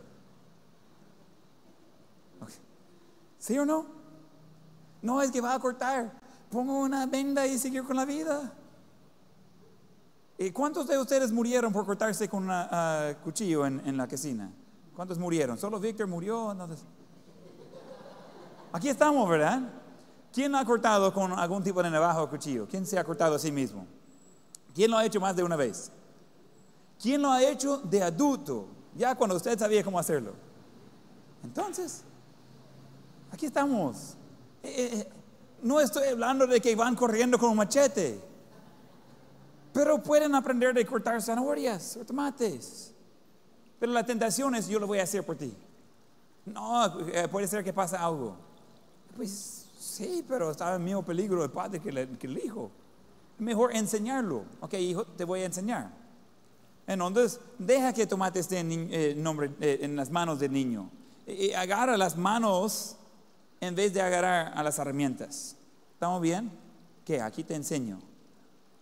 [3.38, 3.86] ¿Sí o no?
[5.02, 6.10] No, es que va a cortar.
[6.50, 8.54] Pongo una venda y seguir con la vida.
[10.38, 14.50] ¿Y cuántos de ustedes murieron por cortarse con un ah, cuchillo en la cocina?
[14.96, 15.58] ¿Cuántos murieron?
[15.58, 16.56] Solo Víctor murió.
[18.72, 19.62] Aquí estamos, ¿verdad?
[20.32, 22.68] ¿Quién ha cortado con algún tipo de navaja o cuchillo?
[22.68, 23.86] ¿Quién se ha cortado a sí mismo?
[24.74, 25.92] ¿Quién lo ha hecho más de una vez?
[27.00, 28.68] ¿Quién lo ha hecho de adulto?
[28.96, 30.34] Ya cuando usted sabía cómo hacerlo.
[31.44, 32.04] Entonces,
[33.32, 34.16] aquí estamos.
[34.64, 35.10] Eh, eh, eh,
[35.62, 38.20] no estoy hablando de que van corriendo con un machete,
[39.74, 42.93] pero pueden aprender de cortar zanahorias o tomates.
[43.84, 45.54] Pero la tentación es, yo lo voy a hacer por ti.
[46.46, 48.38] No, eh, puede ser que pase algo.
[49.14, 52.72] Pues sí, pero estaba en mismo peligro el padre que, el hijo.
[53.40, 54.46] Mejor enseñarlo.
[54.62, 55.90] Ok, hijo, te voy a enseñar.
[56.88, 60.90] Entonces, deja que tomate esté en, eh, nombre, eh, en las manos del niño.
[61.28, 62.96] Y agarra las manos
[63.60, 65.58] en vez de agarrar a las herramientas.
[65.92, 66.50] ¿Estamos bien?
[67.04, 68.00] Que aquí te enseño.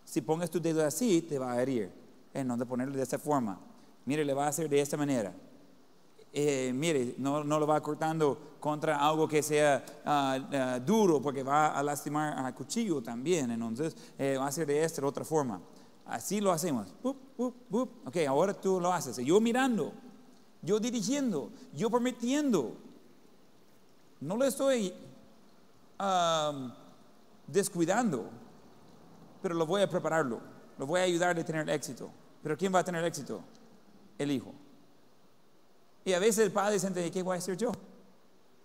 [0.04, 1.90] Si pongas tu dedo así, te va a herir.
[2.32, 3.71] En donde ponerlo de esta forma
[4.04, 5.32] mire, le va a hacer de esta manera.
[6.34, 11.76] Eh, mire, no, lo va cortando contra algo que sea ah, ah, duro porque va
[11.76, 13.50] a lastimar a cuchillo también.
[13.50, 15.60] Entonces, eh, va a hacer de esta otra forma.
[16.06, 16.94] Así lo hacemos.
[17.02, 19.16] Ok, ahora tú lo haces.
[19.18, 19.92] Yo mirando,
[20.62, 22.76] yo dirigiendo, yo permitiendo.
[24.20, 24.94] No le estoy
[27.46, 28.30] descuidando,
[29.42, 30.40] pero lo voy a prepararlo.
[30.78, 32.10] Lo voy a ayudar a tener éxito.
[32.42, 33.42] Pero ¿quién va a tener éxito?
[34.18, 34.52] El hijo.
[36.04, 37.72] Y a veces el padre siente, ¿qué voy a hacer yo?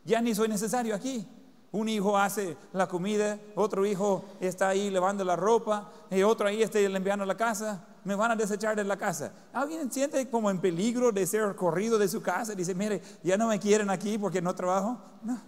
[0.05, 1.27] Ya ni soy necesario aquí.
[1.71, 6.63] Un hijo hace la comida, otro hijo está ahí lavando la ropa, y otro ahí
[6.63, 7.85] está limpiando la casa.
[8.05, 9.33] Me van a desechar de la casa.
[9.51, 12.55] ¿Alguien siente como en peligro de ser corrido de su casa?
[12.55, 14.97] Dice, mire, ya no me quieren aquí porque no trabajo.
[15.21, 15.39] No.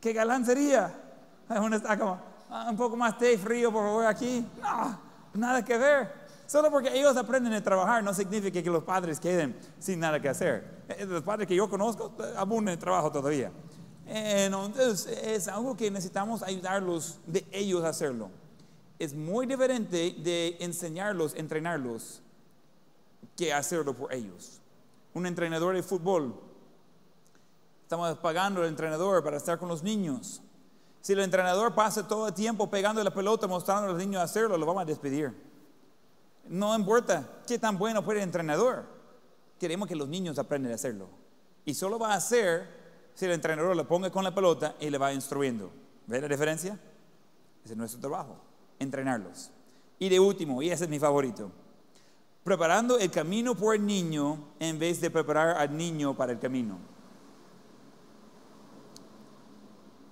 [0.00, 0.92] ¿Qué galán sería?
[1.48, 2.18] Uno está como,
[2.50, 4.44] ah, un poco más té frío, por favor, aquí.
[4.60, 4.98] No,
[5.34, 6.19] nada que ver.
[6.50, 10.28] Solo porque ellos aprenden a trabajar no significa que los padres queden sin nada que
[10.28, 10.82] hacer.
[10.88, 13.52] Eh, los padres que yo conozco eh, abunden de trabajo todavía.
[14.04, 18.30] Entonces es algo que necesitamos ayudarlos de ellos a hacerlo.
[18.98, 22.20] Es muy diferente de enseñarlos, entrenarlos,
[23.36, 24.60] que hacerlo por ellos.
[25.14, 26.34] Un entrenador de fútbol,
[27.84, 30.42] estamos pagando al entrenador para estar con los niños.
[31.00, 34.58] Si el entrenador pasa todo el tiempo pegando la pelota, mostrando a los niños hacerlo,
[34.58, 35.49] lo vamos a despedir.
[36.50, 38.84] No importa qué tan bueno fue el entrenador.
[39.58, 41.08] Queremos que los niños aprendan a hacerlo.
[41.64, 42.66] Y solo va a hacer
[43.14, 45.70] si el entrenador le ponga con la pelota y le va instruyendo.
[46.08, 46.76] ¿Ve la diferencia?
[47.62, 48.36] Ese es nuestro trabajo,
[48.80, 49.52] entrenarlos.
[50.00, 51.52] Y de último, y ese es mi favorito,
[52.42, 56.78] preparando el camino por el niño en vez de preparar al niño para el camino.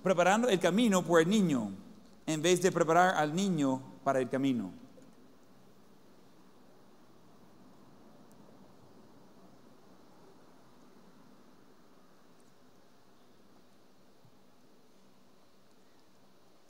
[0.01, 1.73] Preparando el camino por el niño
[2.25, 4.78] en vez de preparar al niño para el camino.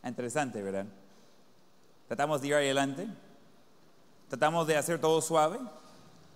[0.03, 0.85] Interesante, ¿verdad?
[2.07, 3.07] Tratamos de ir adelante.
[4.29, 5.59] Tratamos de hacer todo suave.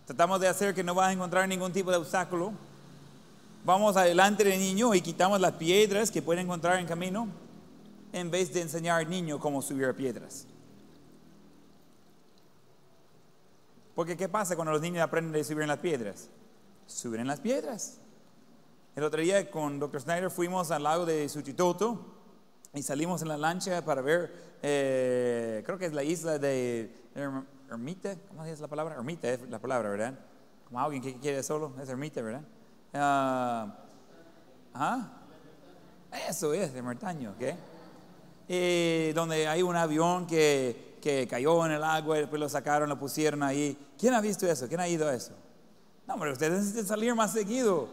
[0.05, 2.53] Tratamos de hacer que no vas a encontrar ningún tipo de obstáculo.
[3.65, 7.27] Vamos adelante del niño y quitamos las piedras que puede encontrar en camino
[8.11, 10.45] en vez de enseñar al niño cómo subir a piedras.
[13.95, 16.29] Porque ¿qué pasa cuando los niños aprenden a subir en las piedras?
[16.87, 17.99] Suben en las piedras.
[18.95, 20.01] El otro día con Dr.
[20.01, 22.05] Snyder fuimos al lago de Suchitoto
[22.73, 27.45] y salimos en la lancha para ver, eh, creo que es la isla de Erm-
[27.69, 28.95] Ermita, ¿cómo es la palabra?
[28.95, 30.13] Ermita es la palabra, ¿verdad?
[30.65, 32.41] Como alguien que quiere solo, es Ermita, ¿verdad?
[32.93, 33.75] Ah,
[34.73, 35.09] ¿ah?
[36.27, 37.55] Eso es, de Martaño, ¿ok?
[38.47, 42.89] Y donde hay un avión que, que cayó en el agua, y después lo sacaron,
[42.89, 43.77] lo pusieron ahí.
[43.97, 44.67] ¿Quién ha visto eso?
[44.67, 45.33] ¿Quién ha ido a eso?
[46.07, 47.87] No, hombre, ustedes necesitan salir más seguido.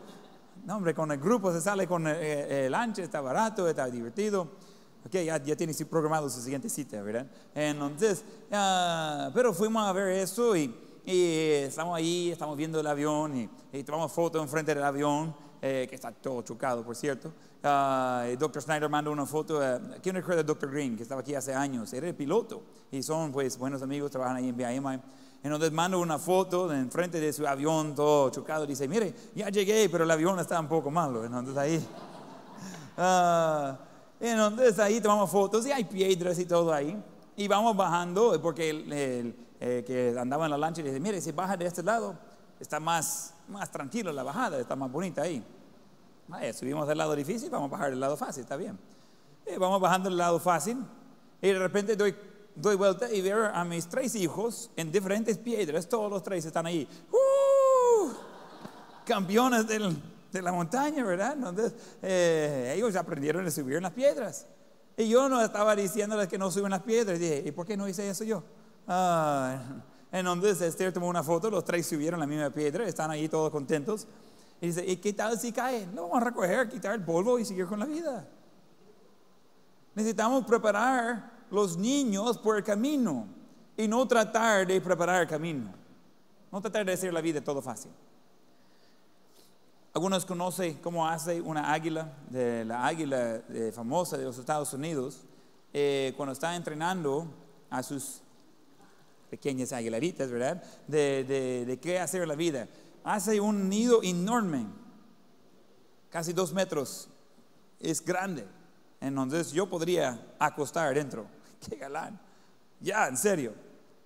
[0.64, 4.48] No, hombre, con el grupo se sale con el, el lanche, está barato, está divertido.
[5.06, 5.56] Ok, ya, ya
[5.88, 7.26] programado su siguiente cita, ¿verdad?
[7.54, 8.22] Entonces,
[8.52, 10.74] ah, pero fuimos a ver eso y,
[11.06, 15.86] y estamos ahí, estamos viendo el avión y, y tomamos fotos enfrente del avión, eh,
[15.88, 17.32] que está todo chocado, por cierto.
[17.62, 18.62] Ah, el Dr.
[18.62, 19.62] Snyder mandó una foto.
[19.62, 20.70] eh, ¿Quién recuerda al Dr.
[20.70, 21.92] Green, que estaba aquí hace años?
[21.94, 25.00] Era el piloto y son pues buenos amigos, trabajan ahí en BIMI.
[25.42, 28.66] Entonces manda una foto de enfrente de su avión todo chocado.
[28.66, 31.24] Dice, mire, ya llegué, pero el avión está un poco malo.
[31.24, 31.86] Entonces ahí...
[34.22, 37.00] ah, entonces ahí tomamos fotos y hay piedras y todo ahí.
[37.36, 41.32] Y vamos bajando, porque el, el, eh, que andaba en la lancha dice, mire, si
[41.32, 42.14] baja de este lado,
[42.58, 45.42] está más, más tranquilo la bajada, está más bonita ahí.
[46.28, 48.78] Vaya, subimos del lado difícil, vamos a bajar del lado fácil, está bien.
[49.46, 50.78] Y vamos bajando del lado fácil
[51.42, 52.14] y de repente doy,
[52.54, 56.66] doy vuelta y veo a mis tres hijos en diferentes piedras, todos los tres están
[56.66, 56.86] ahí.
[57.10, 58.10] ¡Uh!
[59.04, 59.96] Campeones del-
[60.32, 61.34] de la montaña, ¿verdad?
[61.34, 64.46] Entonces, eh, ellos aprendieron a subir en las piedras.
[64.96, 67.18] Y yo no estaba diciéndoles que no suben las piedras.
[67.18, 68.42] Dije, ¿y por qué no hice eso yo?
[68.86, 73.50] Ah, entonces Esther tomó una foto, los tres subieron la misma piedra, están ahí todos
[73.50, 74.06] contentos.
[74.60, 75.94] Y dice, ¿y qué tal si caen?
[75.94, 78.28] Lo vamos a recoger, quitar el polvo y seguir con la vida.
[79.94, 83.26] Necesitamos preparar los niños por el camino
[83.76, 85.72] y no tratar de preparar el camino.
[86.52, 87.90] No tratar de hacer la vida todo fácil.
[89.92, 95.22] Algunos conocen cómo hace una águila, de la águila eh, famosa de los Estados Unidos,
[95.72, 97.26] eh, cuando está entrenando
[97.70, 98.20] a sus
[99.30, 100.62] pequeñas aguilaritas, ¿verdad?
[100.86, 102.68] De, de, de qué hacer la vida.
[103.02, 104.66] Hace un nido enorme,
[106.08, 107.08] casi dos metros,
[107.80, 108.46] es grande.
[109.00, 111.26] Entonces yo podría acostar dentro.
[111.68, 112.20] Qué galán.
[112.80, 113.54] Ya, en serio,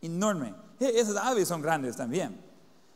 [0.00, 0.54] enorme.
[0.80, 2.40] E- Esas aves son grandes también.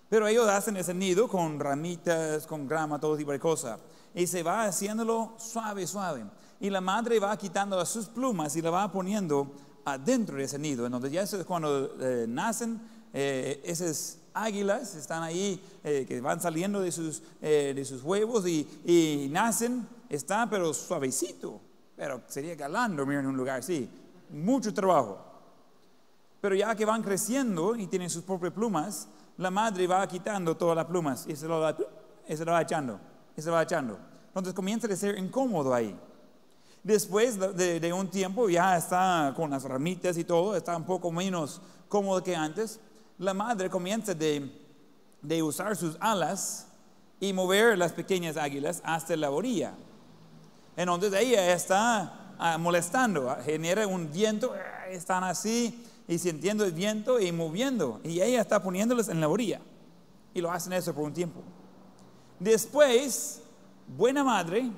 [0.08, 3.78] Pero ellos hacen ese nido con ramitas, con grama, todo tipo de cosas.
[4.14, 6.24] Y se va haciéndolo suave, suave.
[6.60, 9.52] Y la madre va quitando sus plumas y la va poniendo
[9.84, 10.86] adentro de ese nido.
[10.86, 12.80] Entonces ya eso es cuando eh, nacen
[13.12, 18.46] eh, esas águilas, están ahí, eh, que van saliendo de sus, eh, de sus huevos
[18.46, 21.60] y, y nacen, está pero suavecito.
[21.96, 23.88] Pero sería galán dormir en un lugar así.
[24.30, 25.18] Mucho trabajo.
[26.40, 29.08] Pero ya que van creciendo y tienen sus propias plumas,
[29.38, 31.74] la madre va quitando todas las plumas y se lo va,
[32.28, 33.00] y se lo va echando,
[33.36, 33.98] y se lo va echando.
[34.26, 35.96] Entonces comienza a ser incómodo ahí.
[36.82, 41.10] Después de, de un tiempo ya está con las ramitas y todo, está un poco
[41.10, 42.80] menos cómodo que antes.
[43.18, 44.50] La madre comienza de,
[45.22, 46.66] de usar sus alas
[47.20, 49.74] y mover las pequeñas águilas hasta la orilla.
[50.76, 57.20] Entonces ella está ah, molestando, genera un viento, ah, están así y sintiendo el viento
[57.20, 58.00] y moviendo.
[58.02, 59.60] Y ella está poniéndolos en la orilla.
[60.34, 61.40] Y lo hacen eso por un tiempo.
[62.40, 63.42] Después,
[63.96, 64.70] buena madre,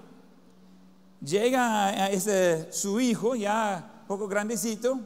[1.22, 4.99] llega a ese, su hijo ya poco grandecito,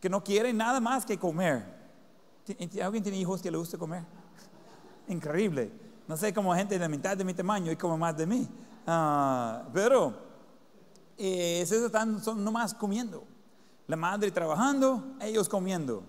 [0.00, 1.64] que no quiere nada más que comer.
[2.44, 4.04] ¿Ti- ¿Alguien tiene hijos que le gusta comer?
[5.08, 5.70] Increíble.
[6.06, 8.46] No sé cómo gente de la mitad de mi tamaño y come más de mí.
[8.86, 10.14] Ah, pero
[11.16, 13.24] eh, esos están, son nomás comiendo.
[13.86, 16.02] La madre trabajando, ellos comiendo.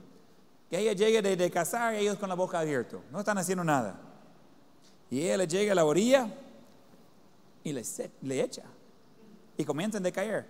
[0.70, 2.98] Que ella llegue de, cazar, ellos con la boca abierta.
[3.12, 4.00] No están haciendo nada.
[5.10, 6.30] Y ella le llega a la orilla
[7.64, 7.84] y le,
[8.42, 8.64] echa.
[9.58, 10.46] Y comienzan a caer.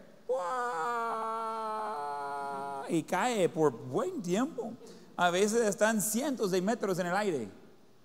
[2.90, 4.74] Y cae por buen tiempo.
[5.18, 7.50] A veces están cientos de metros en el aire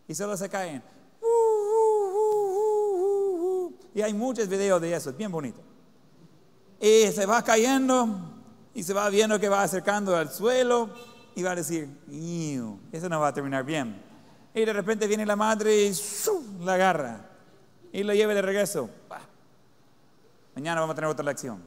[0.09, 0.83] y solo se caen.
[1.21, 1.27] Uh,
[2.07, 3.75] uh, uh.
[3.95, 5.61] Y hay muchos videos de eso, es bien bonito.
[6.81, 8.40] Y se va cayendo
[8.75, 10.91] y se va viendo que va acercando al suelo
[11.35, 14.03] y va a decir, "Iu, eso no va a terminar bien.
[14.55, 16.43] Y de repente viene la madre y ¡shoo!
[16.61, 17.21] la agarra
[17.93, 18.91] y lo lleva de regreso.
[20.55, 21.63] Mañana vamos a tener otra lección.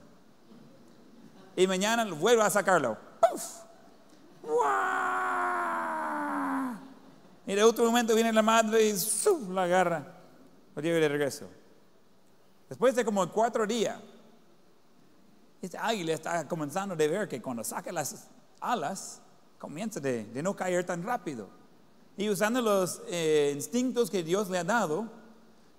[1.56, 2.98] Y mañana vuelve a sacarlo.
[3.20, 3.44] ¡Puf!
[7.46, 9.52] Y de último momento viene la madre y ¡shoo!
[9.52, 10.06] la agarra.
[10.76, 11.48] Lo lleva de regreso.
[12.68, 14.00] Después de como cuatro días,
[15.66, 18.28] este águila está comenzando a ver que cuando saca las
[18.60, 19.22] alas,
[19.58, 21.48] comienza de, de no caer tan rápido.
[22.18, 25.10] Y usando los eh, instintos que Dios le ha dado,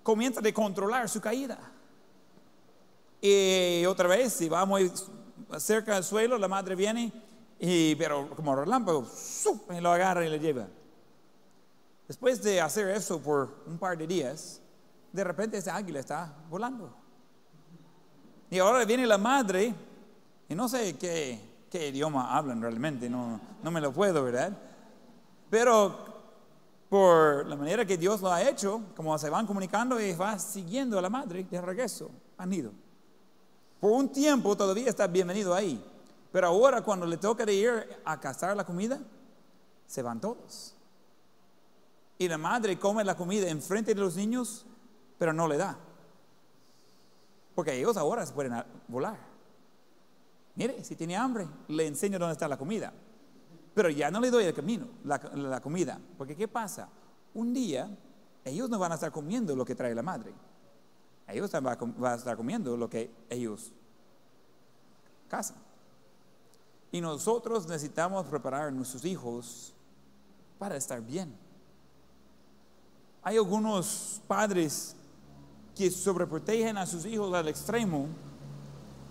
[0.01, 1.59] comienza de controlar su caída.
[3.21, 4.91] Y otra vez, si va muy
[5.59, 7.13] cerca del suelo, la madre viene,
[7.59, 9.07] y, pero como relámpago,
[9.69, 10.67] y lo agarra y le lleva.
[12.07, 14.61] Después de hacer eso por un par de días,
[15.13, 17.04] de repente ese águila está volando.
[18.49, 19.73] Y ahora viene la madre,
[20.47, 21.39] y no sé qué,
[21.69, 24.55] qué idioma hablan realmente, no, no me lo puedo, ¿verdad?
[25.49, 26.15] Pero
[26.89, 30.99] por la manera que Dios lo ha hecho, como se van comunicando y va siguiendo
[30.99, 32.71] a la madre de regreso, han ido.
[33.79, 35.83] Por un tiempo todavía está bienvenido ahí,
[36.31, 38.99] pero ahora cuando le toca de ir a cazar la comida,
[39.87, 40.75] se van todos.
[42.17, 44.65] Y la madre come la comida enfrente de los niños,
[45.17, 45.77] pero no le da.
[47.55, 48.53] Porque ellos ahora se pueden
[48.87, 49.17] volar.
[50.55, 52.93] Mire, si tiene hambre, le enseño dónde está la comida.
[53.73, 55.99] Pero ya no le doy el camino, la, comida.
[56.17, 56.89] Porque ¿qué pasa?
[57.33, 57.89] Un día
[58.43, 60.33] ellos no van a estar comiendo lo que trae la madre.
[61.27, 63.73] Ellos van a estar comiendo lo que ellos
[65.27, 65.57] cazan.
[66.91, 69.73] Y nosotros necesitamos preparar a nuestros hijos
[70.57, 71.35] para estar bien.
[73.21, 74.95] Hay algunos padres
[75.75, 78.07] que sobreprotegen a sus hijos al extremo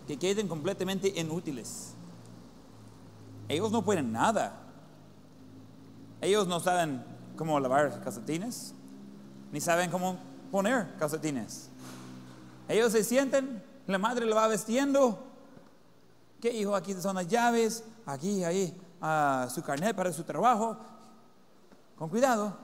[0.06, 1.94] que queden completamente inútiles.
[3.48, 4.60] Ellos no pueden nada.
[6.20, 7.04] Ellos no saben
[7.36, 8.74] cómo lavar calcetines,
[9.52, 10.18] ni saben cómo
[10.50, 11.68] poner calcetines.
[12.68, 15.22] Ellos se sienten, la madre lo va vestiendo.
[16.40, 16.74] ¿Qué hijo?
[16.74, 20.76] Aquí son las llaves, aquí, ahí, ah, su carnet para su trabajo.
[21.96, 22.63] Con cuidado.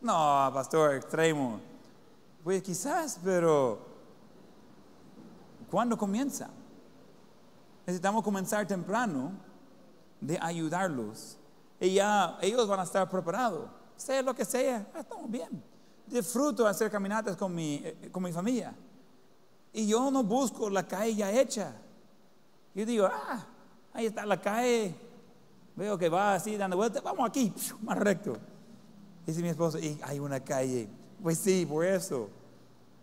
[0.00, 1.60] No, pastor, extremo.
[2.44, 3.78] Pues quizás, pero
[5.70, 6.50] ¿cuándo comienza?
[7.88, 9.32] necesitamos comenzar temprano
[10.20, 11.38] de ayudarlos.
[11.80, 13.70] Y ya ellos van a estar preparados.
[13.96, 15.64] Sea lo que sea, ah, estamos bien.
[16.06, 18.74] Disfruto hacer caminatas con mi, eh, con mi familia.
[19.72, 21.72] Y yo no busco la calle ya hecha.
[22.74, 23.46] Yo digo, ah,
[23.94, 24.94] ahí está la calle.
[25.74, 27.02] Veo que va así dando vueltas.
[27.02, 28.36] Vamos aquí, más recto.
[29.28, 30.88] Dice mi esposo, y hay una calle.
[31.22, 32.30] Pues sí, por eso.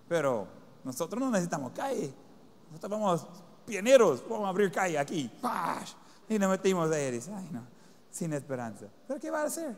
[0.09, 0.47] Pero
[0.83, 2.11] nosotros no necesitamos calle.
[2.71, 3.27] Nosotros vamos
[3.63, 5.29] pioneros, vamos a abrir calle aquí.
[6.27, 7.11] Y nos metimos ahí.
[7.11, 7.61] Dice, ay no,
[8.09, 8.87] sin esperanza.
[9.07, 9.77] ¿Pero qué va a hacer?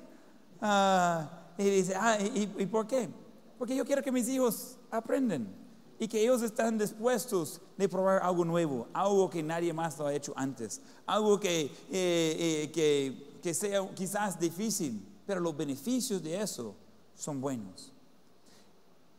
[0.61, 3.09] Ah, y dice, ah, ¿y, ¿y por qué?
[3.57, 5.53] Porque yo quiero que mis hijos aprendan
[5.99, 10.13] y que ellos están dispuestos de probar algo nuevo, algo que nadie más lo ha
[10.13, 16.41] hecho antes, algo que, eh, eh, que, que sea quizás difícil, pero los beneficios de
[16.41, 16.73] eso
[17.13, 17.93] son buenos.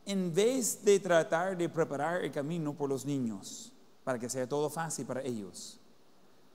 [0.05, 3.73] En vez de tratar de preparar el camino por los niños,
[4.09, 5.79] para que sea todo fácil para ellos.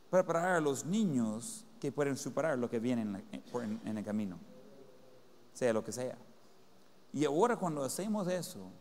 [0.09, 4.39] Preparar a los niños que pueden superar lo que viene en, el camino,
[5.53, 6.17] sea lo que sea.
[7.13, 8.71] Y ahora cuando hacemos eso,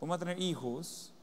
[0.00, 1.14] vamos a tener hijos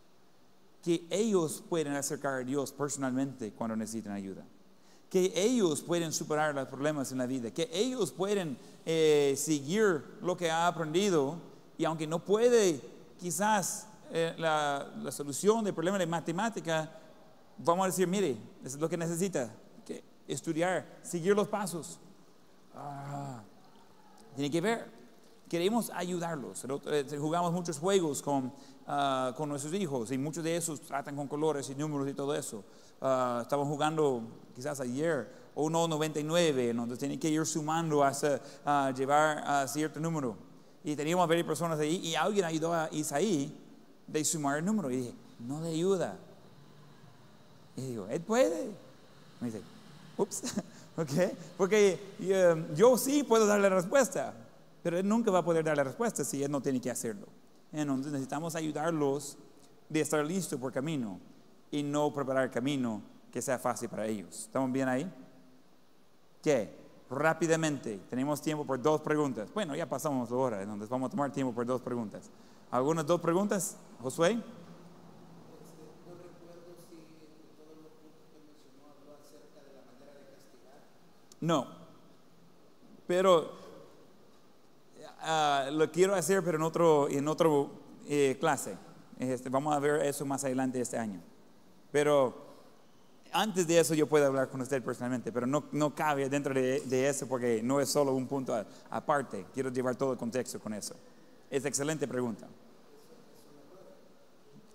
[0.82, 4.46] que ellos pueden acercar a Dios personalmente cuando necesitan ayuda.
[5.16, 7.50] Que ellos pueden superar los problemas en la vida.
[7.50, 11.38] Que ellos pueden eh, seguir lo que ha aprendido.
[11.78, 12.82] Y aunque no puede
[13.18, 16.92] quizás eh, la, solución del problema de matemática,
[17.60, 19.50] vamos a decir, mire, es lo que necesita,
[19.86, 21.98] que estudiar, seguir los pasos.
[22.76, 23.42] Ah,
[24.36, 24.86] tiene que ver,
[25.48, 26.66] queremos ayudarlos.
[26.88, 28.52] Eh, jugamos muchos juegos con,
[28.86, 32.36] ah, con nuestros hijos y muchos de esos tratan con colores y números y todo
[32.36, 32.66] eso.
[33.02, 34.24] Uh, estamos jugando
[34.56, 40.36] quizás ayer o 1.99, donde tienen que ir sumando hasta llevar a cierto número.
[40.84, 43.58] Y teníamos varias personas ahí y alguien ayudó a Isaí
[44.06, 44.92] de sumar el número.
[44.92, 46.18] Y dije, no le ayuda.
[47.78, 48.72] Y digo, él puede.
[49.40, 49.62] Me dice,
[50.18, 50.44] ups,
[50.98, 51.10] ok,
[51.58, 54.34] porque um, yo sí puedo darle la respuesta,
[54.84, 57.28] pero él nunca va a poder dar la respuesta si él no tiene que hacerlo.
[57.72, 59.38] Entonces necesitamos ayudarlos
[59.90, 61.20] de estar listos por camino
[61.76, 64.44] y no preparar el camino que sea fácil para ellos.
[64.44, 65.12] ¿Estamos bien ahí?
[66.42, 66.74] ¿Qué?
[67.10, 69.54] Rápidamente, tenemos tiempo por dos preguntas.
[69.54, 72.32] Bueno, ya pasamos la hora, entonces vamos a tomar tiempo por dos preguntas.
[72.72, 74.42] ¿Algunas dos preguntas, Josué?
[81.42, 81.68] No,
[83.06, 83.52] pero
[85.22, 87.70] uh, lo quiero hacer, pero en otro, en otro
[88.08, 88.78] eh, clase.
[89.20, 91.35] Este, vamos a ver eso más adelante este año.
[91.96, 92.36] Pero
[93.32, 96.82] antes de eso yo puedo hablar con usted personalmente, pero no, no cabe dentro de,
[96.82, 98.54] de, eso porque no es solo un punto
[98.90, 99.46] aparte.
[99.54, 100.94] Quiero llevar todo el contexto con eso.
[101.50, 102.48] Es excelente pregunta.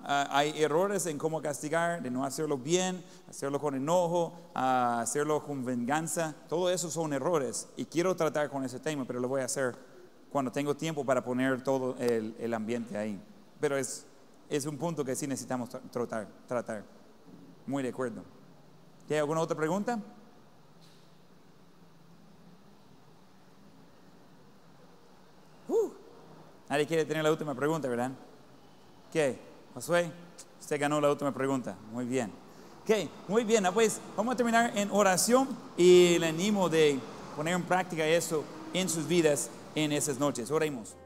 [0.01, 5.45] Ah, hay errores en cómo castigar, de no hacerlo bien, hacerlo con enojo, uh, hacerlo
[5.45, 6.35] con venganza.
[6.49, 9.77] Todo eso son errores y quiero tratar con ese tema, pero lo voy a hacer
[10.33, 13.21] cuando tengo tiempo para poner todo el, el ambiente ahí.
[13.61, 14.07] Pero es,
[14.49, 16.27] es un punto que sí necesitamos tra- tratar.
[16.49, 17.00] tratar.
[17.71, 18.25] Muy de acuerdo.
[19.09, 20.01] ¿Hay alguna otra pregunta?
[25.69, 25.91] Uh,
[26.69, 28.11] nadie quiere tener la última pregunta, ¿verdad?
[29.13, 29.39] ¿Qué?
[29.73, 30.11] Josué,
[30.61, 31.77] usted ganó la última pregunta.
[31.93, 32.33] Muy bien.
[32.83, 33.65] Ok, muy bien.
[33.67, 36.99] Ah, Pues vamos a terminar en oración y le animo de
[37.37, 38.43] poner en práctica eso
[38.75, 40.51] en sus vidas en esas noches.
[40.51, 40.97] Oremos.